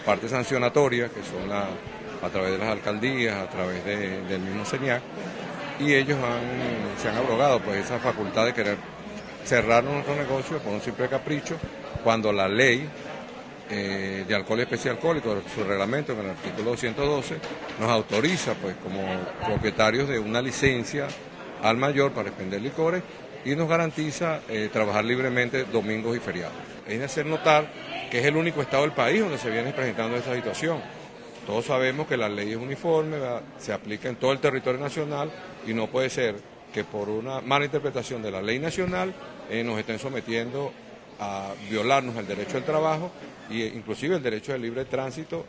parte 0.04 0.28
sancionatoria, 0.28 1.08
que 1.08 1.22
son 1.22 1.50
a 1.52 2.28
través 2.30 2.52
de 2.52 2.58
las 2.58 2.68
alcaldías, 2.68 3.36
a 3.36 3.48
través 3.48 3.84
del 3.84 4.40
mismo 4.40 4.64
CENIAC, 4.64 5.02
y 5.80 5.94
ellos 5.94 6.18
se 7.00 7.08
han 7.08 7.16
abrogado 7.16 7.60
pues 7.60 7.84
esa 7.84 7.98
facultad 7.98 8.46
de 8.46 8.54
querer 8.54 8.76
cerrar 9.44 9.84
nuestro 9.84 10.14
negocio 10.16 10.58
por 10.58 10.72
un 10.72 10.80
simple 10.80 11.08
capricho, 11.08 11.56
cuando 12.02 12.32
la 12.32 12.48
ley 12.48 12.88
eh, 13.70 14.24
de 14.26 14.34
alcohol 14.34 14.60
especial 14.60 14.96
alcohólico, 14.96 15.42
su 15.54 15.64
reglamento 15.64 16.12
en 16.12 16.20
el 16.20 16.30
artículo 16.30 16.70
212, 16.70 17.36
nos 17.80 17.90
autoriza 17.90 18.54
pues 18.54 18.76
como 18.82 19.02
propietarios 19.46 20.08
de 20.08 20.18
una 20.18 20.42
licencia 20.42 21.06
al 21.62 21.76
mayor 21.76 22.12
para 22.12 22.28
expender 22.28 22.60
licores 22.60 23.02
y 23.44 23.56
nos 23.56 23.68
garantiza 23.68 24.40
eh, 24.48 24.68
trabajar 24.72 25.04
libremente 25.04 25.64
domingos 25.64 26.16
y 26.16 26.20
feriados. 26.20 26.56
Es 26.86 26.98
de 26.98 27.04
hacer 27.04 27.26
notar 27.26 27.66
que 28.10 28.18
es 28.20 28.26
el 28.26 28.36
único 28.36 28.62
estado 28.62 28.82
del 28.82 28.92
país 28.92 29.20
donde 29.20 29.38
se 29.38 29.50
viene 29.50 29.72
presentando 29.72 30.16
esta 30.16 30.34
situación. 30.34 30.80
Todos 31.46 31.66
sabemos 31.66 32.06
que 32.06 32.16
la 32.16 32.28
ley 32.28 32.52
es 32.52 32.56
uniforme, 32.56 33.16
se 33.58 33.72
aplica 33.72 34.08
en 34.08 34.16
todo 34.16 34.32
el 34.32 34.38
territorio 34.38 34.80
nacional 34.80 35.30
y 35.66 35.74
no 35.74 35.88
puede 35.88 36.08
ser 36.08 36.36
que 36.72 36.84
por 36.84 37.08
una 37.08 37.40
mala 37.40 37.66
interpretación 37.66 38.22
de 38.22 38.30
la 38.30 38.42
ley 38.42 38.58
nacional 38.58 39.14
eh, 39.50 39.62
nos 39.62 39.78
estén 39.78 39.98
sometiendo 39.98 40.72
a 41.20 41.52
violarnos 41.70 42.16
el 42.16 42.26
derecho 42.26 42.56
al 42.56 42.64
trabajo 42.64 43.10
e 43.50 43.72
inclusive 43.74 44.16
el 44.16 44.22
derecho 44.22 44.52
al 44.52 44.62
libre 44.62 44.84
tránsito 44.84 45.46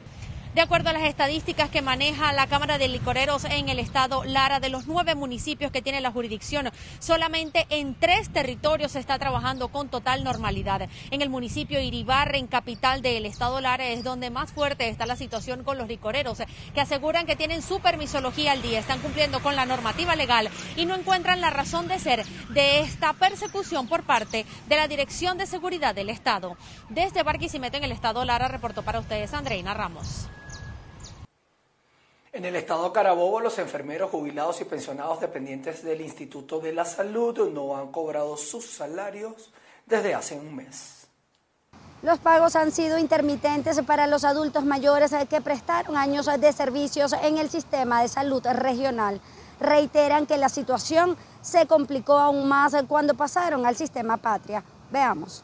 de 0.56 0.62
acuerdo 0.62 0.90
a 0.90 0.94
las 0.94 1.04
estadísticas 1.04 1.70
que 1.70 1.82
maneja 1.82 2.32
la 2.32 2.48
Cámara 2.48 2.78
de 2.78 2.88
Licoreros 2.88 3.44
en 3.44 3.68
el 3.68 3.78
estado 3.78 4.24
Lara, 4.24 4.62
de 4.62 4.70
los 4.70 4.88
nueve 4.88 5.14
municipios 5.14 5.70
que 5.70 5.82
tiene 5.82 6.00
la 6.00 6.14
jurisdicción, 6.14 6.72
solamente 7.00 7.68
en 7.70 7.94
tres 7.94 8.30
territorios 8.30 8.94
se 8.94 9.00
está 9.00 9.20
trabajando 9.20 9.68
con 9.68 9.90
total 9.90 10.24
normalidad. 10.24 10.88
En 11.12 11.22
el 11.22 11.30
municipio 11.30 11.82
Iribarre, 11.82 12.38
en 12.38 12.48
capital 12.48 13.02
del 13.02 13.26
estado 13.26 13.60
Lara, 13.60 13.86
es 13.88 14.06
donde 14.06 14.30
más 14.30 14.54
fuerte 14.54 14.88
está 14.88 15.06
la 15.06 15.18
situación 15.18 15.66
con 15.66 15.78
los 15.78 15.90
licoreros, 15.90 16.42
que 16.74 16.80
aseguran 16.80 17.26
que 17.26 17.36
tienen 17.36 17.62
su 17.62 17.82
permisología 17.82 18.54
al 18.54 18.62
día, 18.62 18.80
están 18.80 19.02
cumpliendo 19.02 19.42
con 19.42 19.58
la 19.58 19.66
normativa 19.66 20.16
legal 20.16 20.50
y 20.78 20.86
no 20.86 20.96
encuentran 20.96 21.42
la 21.42 21.50
razón 21.50 21.90
de 21.90 22.00
ser 22.00 22.26
de 22.52 22.80
esta 22.80 23.12
persecución 23.12 23.90
por 23.90 24.04
parte 24.04 24.46
de 24.70 24.76
la 24.78 24.88
Dirección 24.88 25.38
de 25.38 25.48
Seguridad 25.48 25.94
del 25.94 26.10
Estado. 26.10 26.56
Desde 26.88 27.24
Barquisimeto, 27.24 27.76
en 27.76 27.84
el 27.84 27.92
estado 27.92 28.24
Lara, 28.24 28.48
reportó 28.48 28.84
para 28.84 29.00
ustedes 29.00 29.34
Andreina 29.34 29.74
Ramos. 29.74 30.30
En 32.36 32.44
el 32.44 32.58
estado 32.58 32.92
Carabobo, 32.92 33.40
los 33.40 33.60
enfermeros 33.60 34.12
jubilados 34.12 34.60
y 34.60 34.66
pensionados 34.66 35.22
dependientes 35.22 35.86
del 35.86 36.02
Instituto 36.02 36.60
de 36.60 36.74
la 36.74 36.84
Salud 36.84 37.50
no 37.50 37.78
han 37.78 37.94
cobrado 37.94 38.36
sus 38.36 38.66
salarios 38.66 39.54
desde 39.86 40.14
hace 40.14 40.36
un 40.36 40.54
mes. 40.54 41.08
Los 42.02 42.20
pagos 42.20 42.58
han 42.58 42.74
sido 42.74 42.98
intermitentes 42.98 43.80
para 43.84 44.06
los 44.06 44.26
adultos 44.26 44.66
mayores 44.66 45.14
que 45.30 45.40
prestaron 45.40 45.96
años 45.96 46.26
de 46.26 46.52
servicios 46.52 47.14
en 47.14 47.38
el 47.38 47.50
sistema 47.50 48.02
de 48.02 48.10
salud 48.10 48.46
regional. 48.46 49.22
Reiteran 49.62 50.26
que 50.26 50.36
la 50.36 50.50
situación 50.50 51.16
se 51.42 51.68
complicó 51.68 52.18
aún 52.18 52.50
más 52.50 52.74
cuando 52.90 53.14
pasaron 53.14 53.66
al 53.66 53.78
sistema 53.78 54.18
patria. 54.18 54.62
Veamos. 54.92 55.42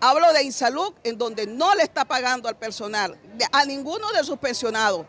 Hablo 0.00 0.32
de 0.34 0.44
Insalud, 0.44 0.94
en 1.02 1.18
donde 1.18 1.48
no 1.48 1.74
le 1.74 1.82
está 1.82 2.04
pagando 2.04 2.48
al 2.48 2.54
personal, 2.54 3.18
a 3.50 3.64
ninguno 3.64 4.12
de 4.12 4.22
sus 4.22 4.38
pensionados 4.38 5.04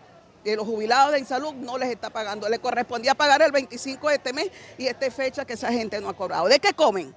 de 0.51 0.55
los 0.55 0.65
jubilados 0.65 1.13
de 1.13 1.25
salud 1.25 1.53
no 1.53 1.77
les 1.77 1.89
está 1.89 2.09
pagando. 2.09 2.47
Le 2.47 2.59
correspondía 2.59 3.15
pagar 3.15 3.41
el 3.41 3.51
25 3.51 4.09
de 4.09 4.15
este 4.15 4.33
mes 4.33 4.49
y 4.77 4.87
esta 4.87 5.09
fecha 5.09 5.45
que 5.45 5.53
esa 5.53 5.71
gente 5.71 5.99
no 5.99 6.09
ha 6.09 6.13
cobrado. 6.13 6.47
¿De 6.47 6.59
qué 6.59 6.73
comen? 6.73 7.13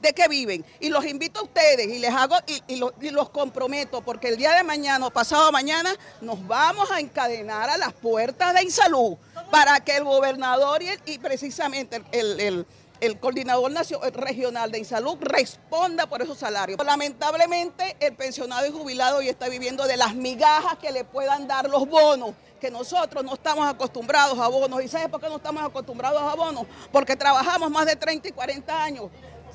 ¿De 0.00 0.12
qué 0.12 0.26
viven? 0.26 0.64
Y 0.80 0.88
los 0.88 1.04
invito 1.04 1.40
a 1.40 1.42
ustedes 1.44 1.86
y 1.86 2.00
les 2.00 2.12
hago 2.12 2.34
y, 2.66 3.10
los 3.10 3.30
comprometo 3.30 4.00
porque 4.00 4.28
el 4.28 4.36
día 4.36 4.52
de 4.54 4.64
mañana 4.64 5.06
o 5.06 5.10
pasado 5.10 5.52
mañana 5.52 5.94
nos 6.20 6.44
vamos 6.48 6.90
a 6.90 6.98
encadenar 6.98 7.70
a 7.70 7.76
las 7.76 7.92
puertas 7.92 8.52
de 8.54 8.64
Insalud 8.64 9.16
para 9.52 9.78
que 9.78 9.96
el 9.98 10.04
gobernador 10.04 10.82
y, 11.06 11.18
precisamente 11.18 12.02
el, 12.10 12.40
el 12.40 12.66
coordinador 13.18 13.72
regional 14.14 14.70
de 14.70 14.78
Insalud 14.78 15.16
responda 15.20 16.06
por 16.06 16.22
esos 16.22 16.38
salarios. 16.38 16.78
Lamentablemente 16.84 17.96
el 18.00 18.14
pensionado 18.14 18.66
y 18.66 18.70
jubilado 18.70 19.18
hoy 19.18 19.28
está 19.28 19.48
viviendo 19.48 19.86
de 19.86 19.96
las 19.96 20.14
migajas 20.14 20.78
que 20.78 20.92
le 20.92 21.04
puedan 21.04 21.48
dar 21.48 21.68
los 21.68 21.88
bonos 21.88 22.34
que 22.60 22.70
nosotros 22.70 23.24
no 23.24 23.34
estamos 23.34 23.66
acostumbrados 23.66 24.38
a 24.38 24.46
bonos. 24.46 24.84
¿Y 24.84 24.86
sabes 24.86 25.08
por 25.08 25.20
qué 25.20 25.28
no 25.28 25.36
estamos 25.38 25.64
acostumbrados 25.64 26.22
a 26.22 26.36
bonos? 26.36 26.64
Porque 26.92 27.16
trabajamos 27.16 27.68
más 27.72 27.86
de 27.86 27.96
30 27.96 28.28
y 28.28 28.32
40 28.32 28.84
años 28.84 29.10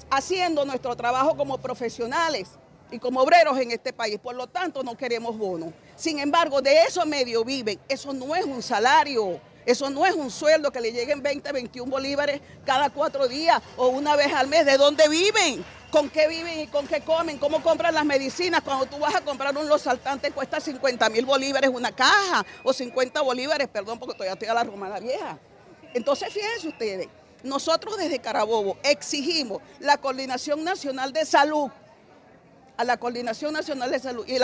haciendo 0.09 0.65
nuestro 0.65 0.93
trabajo 0.93 1.37
como 1.37 1.57
profesionales 1.57 2.49
y 2.91 2.99
como 2.99 3.21
obreros 3.21 3.57
en 3.59 3.71
este 3.71 3.93
país. 3.93 4.19
Por 4.19 4.35
lo 4.35 4.47
tanto, 4.47 4.83
no 4.83 4.97
queremos 4.97 5.37
bonos. 5.37 5.73
Sin 5.95 6.19
embargo, 6.19 6.61
de 6.61 6.83
eso 6.83 7.05
medio 7.05 7.45
viven. 7.45 7.79
Eso 7.87 8.11
no 8.11 8.35
es 8.35 8.43
un 8.43 8.61
salario. 8.61 9.39
Eso 9.67 9.89
no 9.89 10.05
es 10.05 10.15
un 10.15 10.31
sueldo 10.31 10.71
que 10.71 10.79
le 10.79 10.93
lleguen 10.93 11.21
20, 11.21 11.51
21 11.51 11.91
bolívares 11.91 12.39
cada 12.65 12.89
cuatro 12.89 13.27
días 13.27 13.61
o 13.75 13.89
una 13.89 14.15
vez 14.15 14.33
al 14.33 14.47
mes. 14.47 14.65
¿De 14.65 14.77
dónde 14.77 15.07
viven? 15.09 15.63
con 15.91 16.09
qué 16.09 16.27
viven 16.27 16.59
y 16.59 16.67
con 16.67 16.85
qué 16.85 16.99
comen, 16.99 17.37
cómo 17.37 17.63
compran 17.63 17.93
las 17.93 18.05
medicinas. 18.05 18.61
Cuando 18.61 18.85
tú 18.85 18.99
vas 18.99 19.15
a 19.15 19.21
comprar 19.21 19.57
un 19.57 19.69
los 19.69 19.81
saltantes 19.81 20.33
cuesta 20.33 20.59
50 20.59 21.09
mil 21.09 21.25
bolívares 21.25 21.69
una 21.69 21.93
caja 21.93 22.45
o 22.63 22.73
50 22.73 23.21
bolívares, 23.21 23.67
perdón, 23.69 23.97
porque 23.97 24.13
todavía 24.13 24.33
estoy 24.33 24.49
a 24.49 24.53
la 24.53 24.63
romana 24.65 24.99
vieja. 24.99 25.39
Entonces, 25.93 26.33
fíjense 26.33 26.67
ustedes, 26.67 27.07
nosotros 27.43 27.97
desde 27.97 28.19
Carabobo 28.19 28.77
exigimos 28.83 29.61
la 29.79 29.97
Coordinación 29.97 30.63
Nacional 30.63 31.13
de 31.13 31.25
Salud, 31.25 31.69
a 32.77 32.83
la 32.83 32.97
Coordinación 32.97 33.53
Nacional 33.53 33.91
de 33.91 33.99
Salud 33.99 34.25
y, 34.27 34.37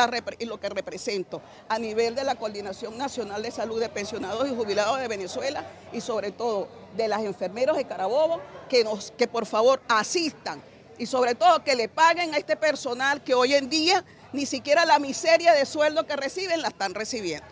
lo 0.46 0.60
que 0.60 0.70
represento 0.70 1.42
a 1.70 1.78
nivel 1.80 2.16
de 2.16 2.24
la 2.24 2.36
Coordinación 2.36 2.98
Nacional 2.98 3.44
de 3.44 3.52
Salud 3.52 3.80
de 3.80 3.90
Pensionados 3.90 4.50
y 4.50 4.56
Jubilados 4.56 5.00
de 5.00 5.08
Venezuela 5.08 5.64
y 5.92 6.02
sobre 6.02 6.32
todo 6.32 6.68
de 6.98 7.08
las 7.08 7.22
enfermeros 7.22 7.78
de 7.78 7.86
Carabobo, 7.86 8.40
que, 8.70 8.84
nos, 8.84 9.12
que 9.12 9.28
por 9.28 9.46
favor 9.46 9.82
asistan 9.88 10.62
y 10.98 11.06
sobre 11.06 11.36
todo 11.36 11.64
que 11.64 11.76
le 11.76 11.90
paguen 11.90 12.34
a 12.34 12.38
este 12.38 12.56
personal 12.56 13.24
que 13.24 13.34
hoy 13.34 13.54
en 13.54 13.70
día 13.70 14.04
ni 14.32 14.46
siquiera 14.46 14.86
la 14.86 15.00
miseria 15.00 15.54
de 15.54 15.66
sueldo 15.66 16.06
que 16.06 16.16
reciben 16.16 16.62
la 16.62 16.70
están 16.70 16.94
recibiendo. 16.94 17.46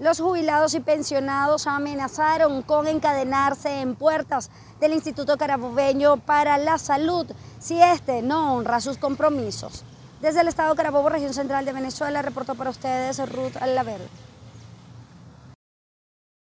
Los 0.00 0.18
jubilados 0.18 0.74
y 0.74 0.80
pensionados 0.80 1.68
amenazaron 1.68 2.62
con 2.62 2.88
encadenarse 2.88 3.80
en 3.80 3.94
puertas 3.94 4.50
del 4.80 4.92
Instituto 4.92 5.38
Carabobeño 5.38 6.16
para 6.16 6.58
la 6.58 6.78
Salud 6.78 7.30
si 7.60 7.80
este 7.80 8.20
no 8.20 8.56
honra 8.56 8.80
sus 8.80 8.98
compromisos. 8.98 9.84
Desde 10.24 10.40
el 10.40 10.48
Estado 10.48 10.74
Carabobo, 10.74 11.10
región 11.10 11.34
central 11.34 11.66
de 11.66 11.74
Venezuela, 11.74 12.22
reportó 12.22 12.54
para 12.54 12.70
ustedes 12.70 13.18
Ruth 13.30 13.58
Alaverde. 13.60 14.08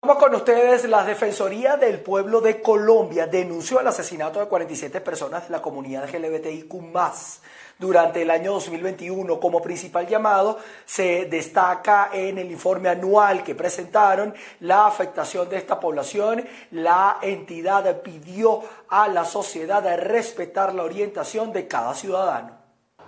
Vamos 0.04 0.24
con 0.24 0.36
ustedes. 0.36 0.88
La 0.88 1.04
Defensoría 1.04 1.78
del 1.78 2.00
Pueblo 2.00 2.42
de 2.42 2.62
Colombia 2.62 3.26
denunció 3.26 3.80
el 3.80 3.88
asesinato 3.88 4.40
de 4.40 4.46
47 4.46 5.02
personas 5.02 5.46
de 5.46 5.50
la 5.54 5.64
comunidad 5.64 6.08
LGBTIQ 6.08 6.76
durante 7.80 8.22
el 8.22 8.30
año 8.30 8.52
2021. 8.52 9.40
Como 9.40 9.64
principal 9.64 10.06
llamado 10.06 10.60
se 10.86 11.26
destaca 11.26 12.12
en 12.14 12.38
el 12.38 12.52
informe 12.52 12.90
anual 12.90 13.44
que 13.44 13.56
presentaron 13.56 14.36
la 14.60 14.86
afectación 14.86 15.50
de 15.50 15.58
esta 15.58 15.80
población. 15.80 16.48
La 16.70 17.18
entidad 17.24 18.04
pidió 18.04 18.62
a 18.90 19.08
la 19.08 19.26
sociedad 19.26 19.84
respetar 19.98 20.76
la 20.76 20.84
orientación 20.84 21.52
de 21.52 21.68
cada 21.68 21.96
ciudadano. 21.96 22.61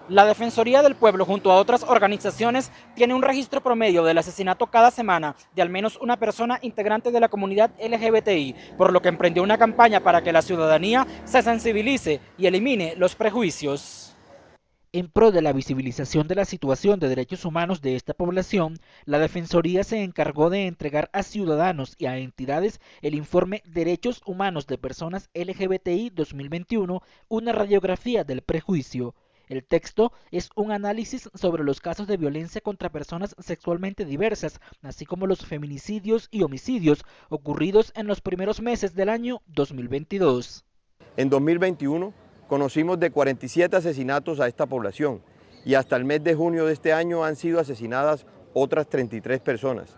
La 0.10 0.26
Defensoría 0.26 0.84
del 0.84 0.96
Pueblo, 0.96 1.24
junto 1.24 1.50
a 1.50 1.56
otras 1.56 1.84
organizaciones, 1.84 2.74
tiene 2.94 3.14
un 3.14 3.22
registro 3.22 3.64
promedio 3.64 4.04
del 4.04 4.18
asesinato 4.18 4.68
cada 4.68 4.92
semana 4.92 5.38
de 5.56 5.62
al 5.62 5.70
menos 5.70 5.98
una 6.02 6.18
persona 6.18 6.60
integrante 6.62 7.10
de 7.10 7.22
la 7.22 7.30
comunidad 7.30 7.72
LGBTI, 7.80 8.54
por 8.78 8.92
lo 8.92 9.02
que 9.02 9.08
emprendió 9.08 9.42
una 9.44 9.58
campaña 9.58 10.02
para 10.02 10.22
que 10.22 10.34
la 10.34 10.42
ciudadanía 10.42 11.08
se 11.24 11.42
sensibilice 11.42 12.20
y 12.38 12.48
elimine 12.48 12.96
los 12.98 13.16
prejuicios. 13.16 14.14
En 14.92 15.08
pro 15.08 15.32
de 15.32 15.42
la 15.42 15.54
visibilización 15.54 16.28
de 16.28 16.36
la 16.36 16.44
situación 16.44 17.00
de 17.00 17.08
derechos 17.08 17.46
humanos 17.46 17.82
de 17.82 17.96
esta 17.96 18.14
población, 18.14 18.80
la 19.06 19.20
Defensoría 19.20 19.86
se 19.86 20.04
encargó 20.04 20.50
de 20.50 20.68
entregar 20.68 21.10
a 21.14 21.24
ciudadanos 21.24 21.96
y 21.98 22.08
a 22.08 22.18
entidades 22.18 22.82
el 23.02 23.16
informe 23.16 23.64
Derechos 23.66 24.22
Humanos 24.26 24.68
de 24.68 24.78
Personas 24.78 25.30
LGBTI 25.34 26.10
2021, 26.10 27.02
una 27.30 27.54
radiografía 27.54 28.26
del 28.26 28.42
prejuicio. 28.42 29.16
El 29.50 29.64
texto 29.66 30.14
es 30.32 30.50
un 30.56 30.72
análisis 30.72 31.30
sobre 31.34 31.64
los 31.64 31.82
casos 31.82 32.08
de 32.08 32.18
violencia 32.18 32.62
contra 32.62 32.92
personas 32.92 33.36
sexualmente 33.40 34.06
diversas, 34.06 34.62
así 34.82 35.06
como 35.06 35.28
los 35.28 35.46
feminicidios 35.46 36.30
y 36.32 36.44
homicidios 36.44 37.04
ocurridos 37.30 37.92
en 37.96 38.08
los 38.08 38.22
primeros 38.22 38.62
meses 38.62 38.96
del 38.96 39.10
año 39.10 39.42
2022. 39.48 40.66
En 41.18 41.30
2021 41.30 42.14
conocimos 42.48 43.00
de 43.00 43.12
47 43.12 43.76
asesinatos 43.76 44.40
a 44.40 44.48
esta 44.48 44.66
población 44.66 45.22
y 45.66 45.76
hasta 45.76 45.98
el 45.98 46.06
mes 46.06 46.24
de 46.24 46.36
junio 46.36 46.66
de 46.66 46.74
este 46.74 46.94
año 46.94 47.26
han 47.26 47.36
sido 47.36 47.60
asesinadas 47.60 48.26
otras 48.54 48.88
33 48.88 49.42
personas. 49.42 49.98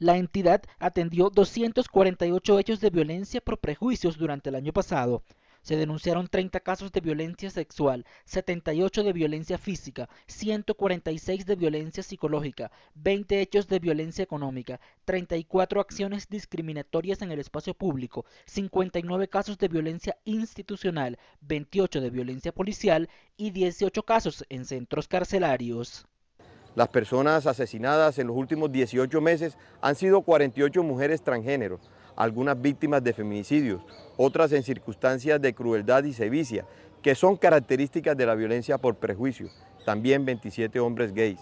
La 0.00 0.16
entidad 0.16 0.62
atendió 0.78 1.28
248 1.30 2.58
hechos 2.58 2.80
de 2.80 2.90
violencia 2.90 3.40
por 3.40 3.58
prejuicios 3.58 4.16
durante 4.16 4.48
el 4.48 4.54
año 4.54 4.72
pasado. 4.72 5.22
Se 5.62 5.76
denunciaron 5.76 6.28
30 6.28 6.60
casos 6.60 6.92
de 6.92 7.00
violencia 7.00 7.50
sexual, 7.50 8.04
78 8.24 9.02
de 9.02 9.12
violencia 9.12 9.58
física, 9.58 10.08
146 10.26 11.46
de 11.46 11.56
violencia 11.56 12.02
psicológica, 12.02 12.70
20 12.94 13.40
hechos 13.40 13.68
de 13.68 13.78
violencia 13.78 14.22
económica, 14.22 14.80
34 15.04 15.80
acciones 15.80 16.28
discriminatorias 16.28 17.22
en 17.22 17.32
el 17.32 17.40
espacio 17.40 17.74
público, 17.74 18.24
59 18.46 19.28
casos 19.28 19.58
de 19.58 19.68
violencia 19.68 20.16
institucional, 20.24 21.18
28 21.42 22.00
de 22.00 22.10
violencia 22.10 22.52
policial 22.52 23.08
y 23.36 23.50
18 23.50 24.02
casos 24.02 24.44
en 24.48 24.64
centros 24.64 25.08
carcelarios. 25.08 26.06
Las 26.74 26.88
personas 26.88 27.46
asesinadas 27.46 28.18
en 28.18 28.28
los 28.28 28.36
últimos 28.36 28.70
18 28.70 29.20
meses 29.20 29.58
han 29.80 29.96
sido 29.96 30.22
48 30.22 30.82
mujeres 30.82 31.22
transgénero, 31.22 31.80
algunas 32.18 32.60
víctimas 32.60 33.04
de 33.04 33.12
feminicidios, 33.12 33.80
otras 34.16 34.50
en 34.50 34.64
circunstancias 34.64 35.40
de 35.40 35.54
crueldad 35.54 36.02
y 36.02 36.12
sevicia, 36.12 36.66
que 37.00 37.14
son 37.14 37.36
características 37.36 38.16
de 38.16 38.26
la 38.26 38.34
violencia 38.34 38.76
por 38.76 38.96
prejuicio, 38.96 39.48
también 39.86 40.24
27 40.24 40.80
hombres 40.80 41.14
gays. 41.14 41.38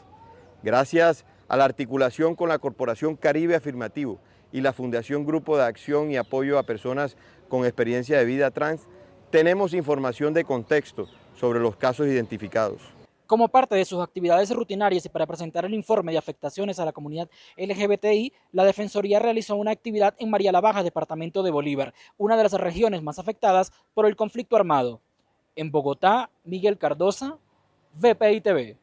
Gracias 0.62 1.24
a 1.48 1.56
la 1.56 1.64
articulación 1.64 2.34
con 2.34 2.50
la 2.50 2.58
Corporación 2.58 3.16
Caribe 3.16 3.56
Afirmativo 3.56 4.20
y 4.52 4.60
la 4.60 4.74
Fundación 4.74 5.24
Grupo 5.24 5.56
de 5.56 5.64
Acción 5.64 6.10
y 6.10 6.18
Apoyo 6.18 6.58
a 6.58 6.64
Personas 6.64 7.16
con 7.48 7.64
Experiencia 7.64 8.18
de 8.18 8.26
Vida 8.26 8.50
Trans, 8.50 8.82
tenemos 9.30 9.72
información 9.72 10.34
de 10.34 10.44
contexto 10.44 11.08
sobre 11.36 11.58
los 11.58 11.76
casos 11.76 12.06
identificados. 12.06 12.95
Como 13.26 13.48
parte 13.48 13.74
de 13.74 13.84
sus 13.84 14.00
actividades 14.00 14.54
rutinarias 14.54 15.04
y 15.04 15.08
para 15.08 15.26
presentar 15.26 15.64
el 15.64 15.74
informe 15.74 16.12
de 16.12 16.18
afectaciones 16.18 16.78
a 16.78 16.84
la 16.84 16.92
comunidad 16.92 17.28
LGBTI, 17.56 18.32
la 18.52 18.64
Defensoría 18.64 19.18
realizó 19.18 19.56
una 19.56 19.72
actividad 19.72 20.14
en 20.18 20.30
María 20.30 20.52
la 20.52 20.60
Baja, 20.60 20.84
departamento 20.84 21.42
de 21.42 21.50
Bolívar, 21.50 21.92
una 22.18 22.36
de 22.36 22.44
las 22.44 22.52
regiones 22.52 23.02
más 23.02 23.18
afectadas 23.18 23.72
por 23.94 24.06
el 24.06 24.14
conflicto 24.14 24.54
armado. 24.54 25.00
En 25.56 25.72
Bogotá, 25.72 26.30
Miguel 26.44 26.78
Cardosa, 26.78 27.38
VPI 27.94 28.40
TV. 28.42 28.76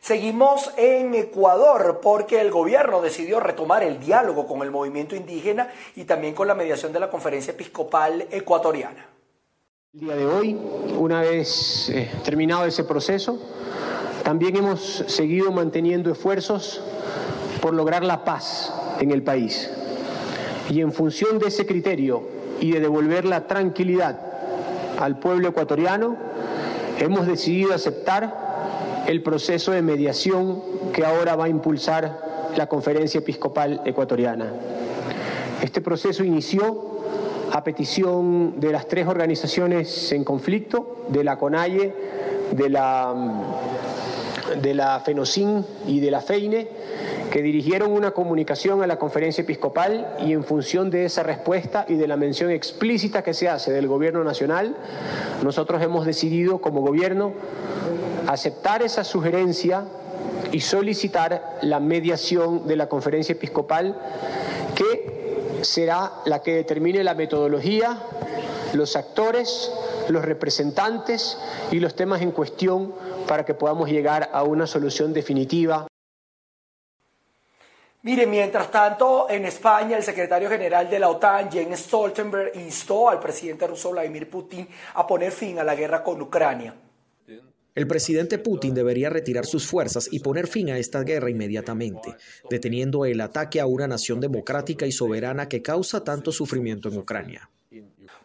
Seguimos 0.00 0.72
en 0.76 1.14
Ecuador 1.14 2.00
porque 2.02 2.40
el 2.40 2.50
gobierno 2.50 3.00
decidió 3.00 3.38
retomar 3.38 3.84
el 3.84 4.00
diálogo 4.00 4.46
con 4.46 4.62
el 4.62 4.72
movimiento 4.72 5.14
indígena 5.14 5.72
y 5.94 6.04
también 6.04 6.34
con 6.34 6.48
la 6.48 6.54
mediación 6.54 6.92
de 6.92 7.00
la 7.00 7.10
conferencia 7.10 7.52
episcopal 7.52 8.26
ecuatoriana. 8.30 9.13
El 9.94 10.00
día 10.00 10.16
de 10.16 10.26
hoy, 10.26 10.58
una 10.98 11.20
vez 11.20 11.88
eh, 11.88 12.10
terminado 12.24 12.64
ese 12.64 12.82
proceso, 12.82 13.38
también 14.24 14.56
hemos 14.56 15.04
seguido 15.06 15.52
manteniendo 15.52 16.10
esfuerzos 16.10 16.80
por 17.62 17.74
lograr 17.74 18.02
la 18.02 18.24
paz 18.24 18.74
en 18.98 19.12
el 19.12 19.22
país. 19.22 19.70
Y 20.68 20.80
en 20.80 20.90
función 20.90 21.38
de 21.38 21.46
ese 21.46 21.64
criterio 21.64 22.24
y 22.60 22.72
de 22.72 22.80
devolver 22.80 23.24
la 23.24 23.46
tranquilidad 23.46 24.18
al 24.98 25.20
pueblo 25.20 25.50
ecuatoriano, 25.50 26.16
hemos 26.98 27.28
decidido 27.28 27.72
aceptar 27.72 29.04
el 29.06 29.22
proceso 29.22 29.70
de 29.70 29.82
mediación 29.82 30.60
que 30.92 31.04
ahora 31.04 31.36
va 31.36 31.44
a 31.44 31.48
impulsar 31.48 32.50
la 32.56 32.66
Conferencia 32.66 33.18
Episcopal 33.18 33.80
Ecuatoriana. 33.84 34.54
Este 35.62 35.80
proceso 35.80 36.24
inició 36.24 36.93
a 37.54 37.62
petición 37.62 38.58
de 38.58 38.72
las 38.72 38.88
tres 38.88 39.06
organizaciones 39.06 40.10
en 40.10 40.24
conflicto, 40.24 41.06
de 41.08 41.22
la 41.22 41.38
CONAIE, 41.38 41.94
de 42.50 42.68
la, 42.68 43.14
de 44.60 44.74
la 44.74 44.98
FENOCIN 44.98 45.64
y 45.86 46.00
de 46.00 46.10
la 46.10 46.20
FEINE, 46.20 46.68
que 47.30 47.42
dirigieron 47.42 47.92
una 47.92 48.10
comunicación 48.10 48.82
a 48.82 48.88
la 48.88 48.98
conferencia 48.98 49.42
episcopal 49.42 50.16
y 50.26 50.32
en 50.32 50.42
función 50.42 50.90
de 50.90 51.04
esa 51.04 51.22
respuesta 51.22 51.86
y 51.88 51.94
de 51.94 52.08
la 52.08 52.16
mención 52.16 52.50
explícita 52.50 53.22
que 53.22 53.34
se 53.34 53.48
hace 53.48 53.70
del 53.70 53.86
gobierno 53.86 54.24
nacional, 54.24 54.74
nosotros 55.44 55.80
hemos 55.80 56.06
decidido 56.06 56.58
como 56.58 56.80
gobierno 56.80 57.34
aceptar 58.26 58.82
esa 58.82 59.04
sugerencia 59.04 59.84
y 60.50 60.58
solicitar 60.58 61.58
la 61.62 61.78
mediación 61.78 62.66
de 62.66 62.74
la 62.74 62.88
conferencia 62.88 63.34
episcopal 63.34 63.96
será 65.64 66.12
la 66.24 66.42
que 66.42 66.54
determine 66.54 67.02
la 67.02 67.14
metodología, 67.14 67.98
los 68.72 68.96
actores, 68.96 69.72
los 70.08 70.24
representantes 70.24 71.38
y 71.70 71.80
los 71.80 71.94
temas 71.94 72.22
en 72.22 72.32
cuestión 72.32 72.94
para 73.26 73.44
que 73.44 73.54
podamos 73.54 73.88
llegar 73.88 74.30
a 74.32 74.42
una 74.42 74.66
solución 74.66 75.12
definitiva. 75.12 75.86
Mire, 78.02 78.26
mientras 78.26 78.70
tanto, 78.70 79.30
en 79.30 79.46
España, 79.46 79.96
el 79.96 80.02
secretario 80.02 80.50
general 80.50 80.90
de 80.90 80.98
la 80.98 81.08
OTAN, 81.08 81.50
Jens 81.50 81.80
Stoltenberg, 81.80 82.54
instó 82.56 83.08
al 83.08 83.18
presidente 83.18 83.66
ruso 83.66 83.92
Vladimir 83.92 84.28
Putin 84.28 84.68
a 84.94 85.06
poner 85.06 85.32
fin 85.32 85.58
a 85.58 85.64
la 85.64 85.74
guerra 85.74 86.02
con 86.02 86.20
Ucrania. 86.20 86.74
El 87.74 87.88
presidente 87.88 88.38
Putin 88.38 88.72
debería 88.72 89.10
retirar 89.10 89.46
sus 89.46 89.66
fuerzas 89.66 90.08
y 90.12 90.20
poner 90.20 90.46
fin 90.46 90.70
a 90.70 90.78
esta 90.78 91.02
guerra 91.02 91.28
inmediatamente, 91.28 92.14
deteniendo 92.48 93.04
el 93.04 93.20
ataque 93.20 93.60
a 93.60 93.66
una 93.66 93.88
nación 93.88 94.20
democrática 94.20 94.86
y 94.86 94.92
soberana 94.92 95.48
que 95.48 95.60
causa 95.60 96.04
tanto 96.04 96.30
sufrimiento 96.30 96.88
en 96.88 96.98
Ucrania. 96.98 97.50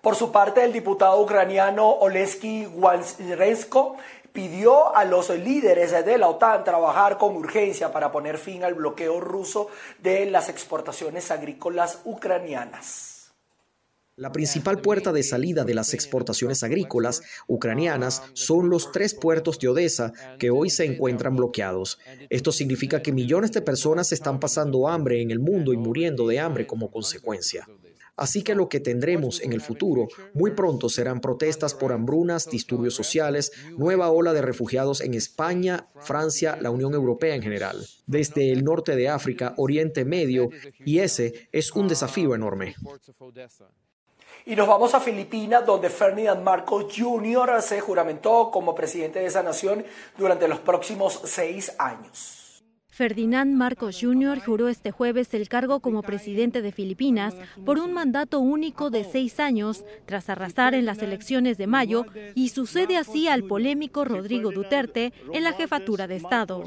Por 0.01 0.15
su 0.15 0.31
parte, 0.31 0.63
el 0.63 0.71
diputado 0.71 1.19
ucraniano 1.19 1.89
Oleski 1.89 2.67
Wanrensko 2.67 3.97
pidió 4.31 4.95
a 4.95 5.03
los 5.03 5.29
líderes 5.31 6.05
de 6.05 6.17
la 6.19 6.27
OTAN 6.27 6.63
trabajar 6.63 7.17
con 7.17 7.35
urgencia 7.35 7.91
para 7.91 8.11
poner 8.11 8.37
fin 8.37 8.63
al 8.63 8.75
bloqueo 8.75 9.19
ruso 9.19 9.69
de 9.97 10.27
las 10.27 10.49
exportaciones 10.49 11.31
agrícolas 11.31 12.01
ucranianas. 12.05 13.18
La 14.19 14.33
principal 14.33 14.81
puerta 14.81 15.13
de 15.13 15.23
salida 15.23 15.63
de 15.63 15.73
las 15.73 15.93
exportaciones 15.93 16.61
agrícolas 16.63 17.21
ucranianas 17.47 18.21
son 18.33 18.69
los 18.69 18.91
tres 18.91 19.13
puertos 19.13 19.59
de 19.59 19.69
Odessa 19.69 20.11
que 20.37 20.49
hoy 20.49 20.69
se 20.69 20.83
encuentran 20.83 21.37
bloqueados. 21.37 21.99
Esto 22.29 22.51
significa 22.51 23.01
que 23.01 23.13
millones 23.13 23.53
de 23.53 23.61
personas 23.61 24.11
están 24.11 24.41
pasando 24.41 24.89
hambre 24.89 25.21
en 25.21 25.31
el 25.31 25.39
mundo 25.39 25.71
y 25.71 25.77
muriendo 25.77 26.27
de 26.27 26.37
hambre 26.37 26.67
como 26.67 26.91
consecuencia. 26.91 27.65
Así 28.17 28.43
que 28.43 28.55
lo 28.55 28.67
que 28.67 28.81
tendremos 28.81 29.41
en 29.41 29.53
el 29.53 29.61
futuro 29.61 30.09
muy 30.33 30.51
pronto 30.51 30.89
serán 30.89 31.21
protestas 31.21 31.73
por 31.73 31.93
hambrunas, 31.93 32.49
disturbios 32.49 32.95
sociales, 32.95 33.53
nueva 33.77 34.09
ola 34.09 34.33
de 34.33 34.41
refugiados 34.41 34.99
en 34.99 35.13
España, 35.13 35.87
Francia, 36.01 36.57
la 36.59 36.71
Unión 36.71 36.93
Europea 36.93 37.35
en 37.35 37.41
general, 37.41 37.77
desde 38.05 38.51
el 38.51 38.65
norte 38.65 38.97
de 38.97 39.07
África, 39.07 39.53
Oriente 39.55 40.03
Medio, 40.03 40.49
y 40.83 40.99
ese 40.99 41.47
es 41.53 41.71
un 41.71 41.87
desafío 41.87 42.35
enorme. 42.35 42.75
Y 44.45 44.55
nos 44.55 44.67
vamos 44.67 44.93
a 44.93 44.99
Filipinas, 44.99 45.65
donde 45.65 45.89
Ferdinand 45.89 46.41
Marcos 46.41 46.85
Jr. 46.95 47.61
se 47.61 47.81
juramentó 47.81 48.49
como 48.51 48.73
presidente 48.73 49.19
de 49.19 49.25
esa 49.25 49.43
nación 49.43 49.85
durante 50.17 50.47
los 50.47 50.59
próximos 50.59 51.21
seis 51.25 51.75
años. 51.77 52.38
Ferdinand 52.99 53.55
Marcos 53.55 53.97
Jr. 54.01 54.41
juró 54.41 54.67
este 54.67 54.91
jueves 54.91 55.33
el 55.33 55.47
cargo 55.47 55.79
como 55.79 56.01
presidente 56.01 56.61
de 56.61 56.73
Filipinas 56.73 57.33
por 57.65 57.79
un 57.79 57.93
mandato 57.93 58.41
único 58.41 58.89
de 58.89 59.05
seis 59.05 59.39
años 59.39 59.85
tras 60.05 60.29
arrasar 60.29 60.73
en 60.73 60.85
las 60.85 61.01
elecciones 61.01 61.57
de 61.57 61.65
mayo 61.65 62.05
y 62.35 62.49
sucede 62.49 62.97
así 62.97 63.29
al 63.29 63.45
polémico 63.45 64.03
Rodrigo 64.03 64.51
Duterte 64.51 65.13
en 65.31 65.45
la 65.45 65.53
jefatura 65.53 66.07
de 66.07 66.17
Estado. 66.17 66.65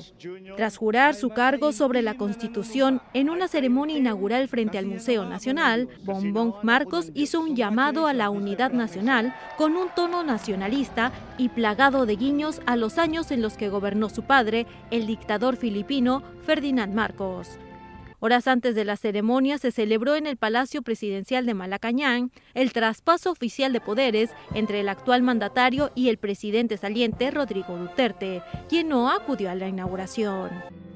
Tras 0.56 0.78
jurar 0.78 1.14
su 1.14 1.28
cargo 1.28 1.70
sobre 1.70 2.00
la 2.00 2.14
Constitución 2.14 3.02
en 3.12 3.28
una 3.28 3.46
ceremonia 3.46 3.98
inaugural 3.98 4.48
frente 4.48 4.78
al 4.78 4.86
Museo 4.86 5.26
Nacional, 5.26 5.90
Bonbon 6.02 6.54
Marcos 6.62 7.10
hizo 7.12 7.42
un 7.42 7.56
llamado 7.56 8.06
a 8.06 8.14
la 8.14 8.30
unidad 8.30 8.72
nacional 8.72 9.34
con 9.58 9.76
un 9.76 9.88
tono 9.94 10.24
nacionalista 10.24 11.12
y 11.36 11.50
plagado 11.50 12.06
de 12.06 12.16
guiños 12.16 12.62
a 12.64 12.76
los 12.76 12.96
años 12.96 13.30
en 13.32 13.42
los 13.42 13.58
que 13.58 13.68
gobernó 13.68 14.08
su 14.08 14.22
padre, 14.22 14.66
el 14.90 15.06
dictador 15.06 15.56
filipino 15.56 16.21
Ferdinand 16.44 16.94
Marcos. 16.94 17.58
Horas 18.24 18.46
antes 18.46 18.76
de 18.76 18.84
la 18.84 18.96
ceremonia 18.96 19.58
se 19.58 19.72
celebró 19.72 20.14
en 20.14 20.28
el 20.28 20.36
Palacio 20.36 20.82
Presidencial 20.82 21.44
de 21.44 21.54
Malacañán 21.54 22.30
el 22.54 22.72
traspaso 22.72 23.32
oficial 23.32 23.72
de 23.72 23.80
poderes 23.80 24.30
entre 24.54 24.78
el 24.78 24.88
actual 24.88 25.22
mandatario 25.22 25.90
y 25.96 26.08
el 26.08 26.18
presidente 26.18 26.76
saliente 26.76 27.32
Rodrigo 27.32 27.76
Duterte, 27.76 28.42
quien 28.68 28.88
no 28.88 29.10
acudió 29.10 29.50
a 29.50 29.56
la 29.56 29.66
inauguración. 29.66 30.50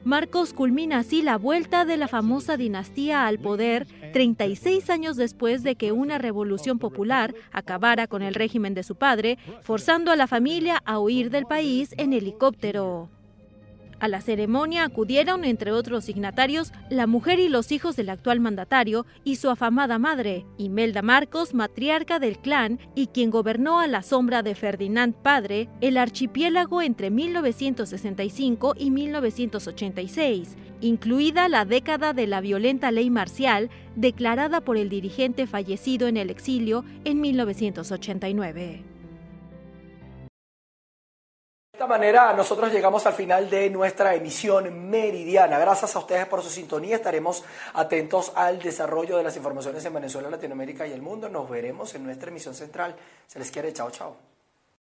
Marcos 0.04 0.52
culmina 0.52 0.98
así 0.98 1.20
la 1.20 1.36
vuelta 1.36 1.84
de 1.84 1.96
la 1.96 2.06
famosa 2.06 2.56
dinastía 2.56 3.26
al 3.26 3.40
poder 3.40 3.88
36 4.12 4.88
años 4.88 5.16
después 5.16 5.64
de 5.64 5.74
que 5.74 5.90
una 5.90 6.18
revolución 6.18 6.78
popular 6.78 7.34
acabara 7.50 8.06
con 8.06 8.22
el 8.22 8.34
régimen 8.34 8.72
de 8.72 8.84
su 8.84 8.94
padre, 8.94 9.36
forzando 9.62 10.12
a 10.12 10.16
la 10.16 10.28
familia 10.28 10.80
a 10.84 11.00
huir 11.00 11.30
del 11.30 11.46
país 11.46 11.92
en 11.98 12.12
helicóptero. 12.12 13.10
A 13.98 14.08
la 14.08 14.20
ceremonia 14.20 14.84
acudieron, 14.84 15.44
entre 15.44 15.72
otros 15.72 16.04
signatarios, 16.04 16.72
la 16.90 17.06
mujer 17.06 17.38
y 17.38 17.48
los 17.48 17.72
hijos 17.72 17.96
del 17.96 18.10
actual 18.10 18.40
mandatario 18.40 19.06
y 19.24 19.36
su 19.36 19.48
afamada 19.48 19.98
madre, 19.98 20.44
Imelda 20.58 21.00
Marcos, 21.00 21.54
matriarca 21.54 22.18
del 22.18 22.38
clan 22.38 22.78
y 22.94 23.06
quien 23.06 23.30
gobernó 23.30 23.80
a 23.80 23.86
la 23.86 24.02
sombra 24.02 24.42
de 24.42 24.54
Ferdinand 24.54 25.14
Padre 25.14 25.70
el 25.80 25.96
archipiélago 25.96 26.82
entre 26.82 27.10
1965 27.10 28.74
y 28.78 28.90
1986, 28.90 30.56
incluida 30.82 31.48
la 31.48 31.64
década 31.64 32.12
de 32.12 32.26
la 32.26 32.42
violenta 32.42 32.90
ley 32.90 33.08
marcial 33.08 33.70
declarada 33.94 34.60
por 34.60 34.76
el 34.76 34.90
dirigente 34.90 35.46
fallecido 35.46 36.06
en 36.06 36.18
el 36.18 36.28
exilio 36.28 36.84
en 37.04 37.22
1989. 37.22 38.95
De 41.76 41.82
esta 41.82 41.88
manera 41.88 42.32
nosotros 42.32 42.72
llegamos 42.72 43.04
al 43.04 43.12
final 43.12 43.50
de 43.50 43.68
nuestra 43.68 44.14
emisión 44.14 44.88
meridiana. 44.88 45.58
Gracias 45.58 45.94
a 45.94 45.98
ustedes 45.98 46.24
por 46.24 46.42
su 46.42 46.48
sintonía. 46.48 46.96
Estaremos 46.96 47.44
atentos 47.74 48.32
al 48.34 48.58
desarrollo 48.58 49.18
de 49.18 49.22
las 49.22 49.36
informaciones 49.36 49.84
en 49.84 49.92
Venezuela, 49.92 50.30
Latinoamérica 50.30 50.86
y 50.86 50.92
el 50.92 51.02
mundo. 51.02 51.28
Nos 51.28 51.50
veremos 51.50 51.94
en 51.94 52.04
nuestra 52.04 52.30
emisión 52.30 52.54
central. 52.54 52.96
Se 53.26 53.38
les 53.38 53.50
quiere. 53.50 53.74
Chao, 53.74 53.90
chao. 53.90 54.16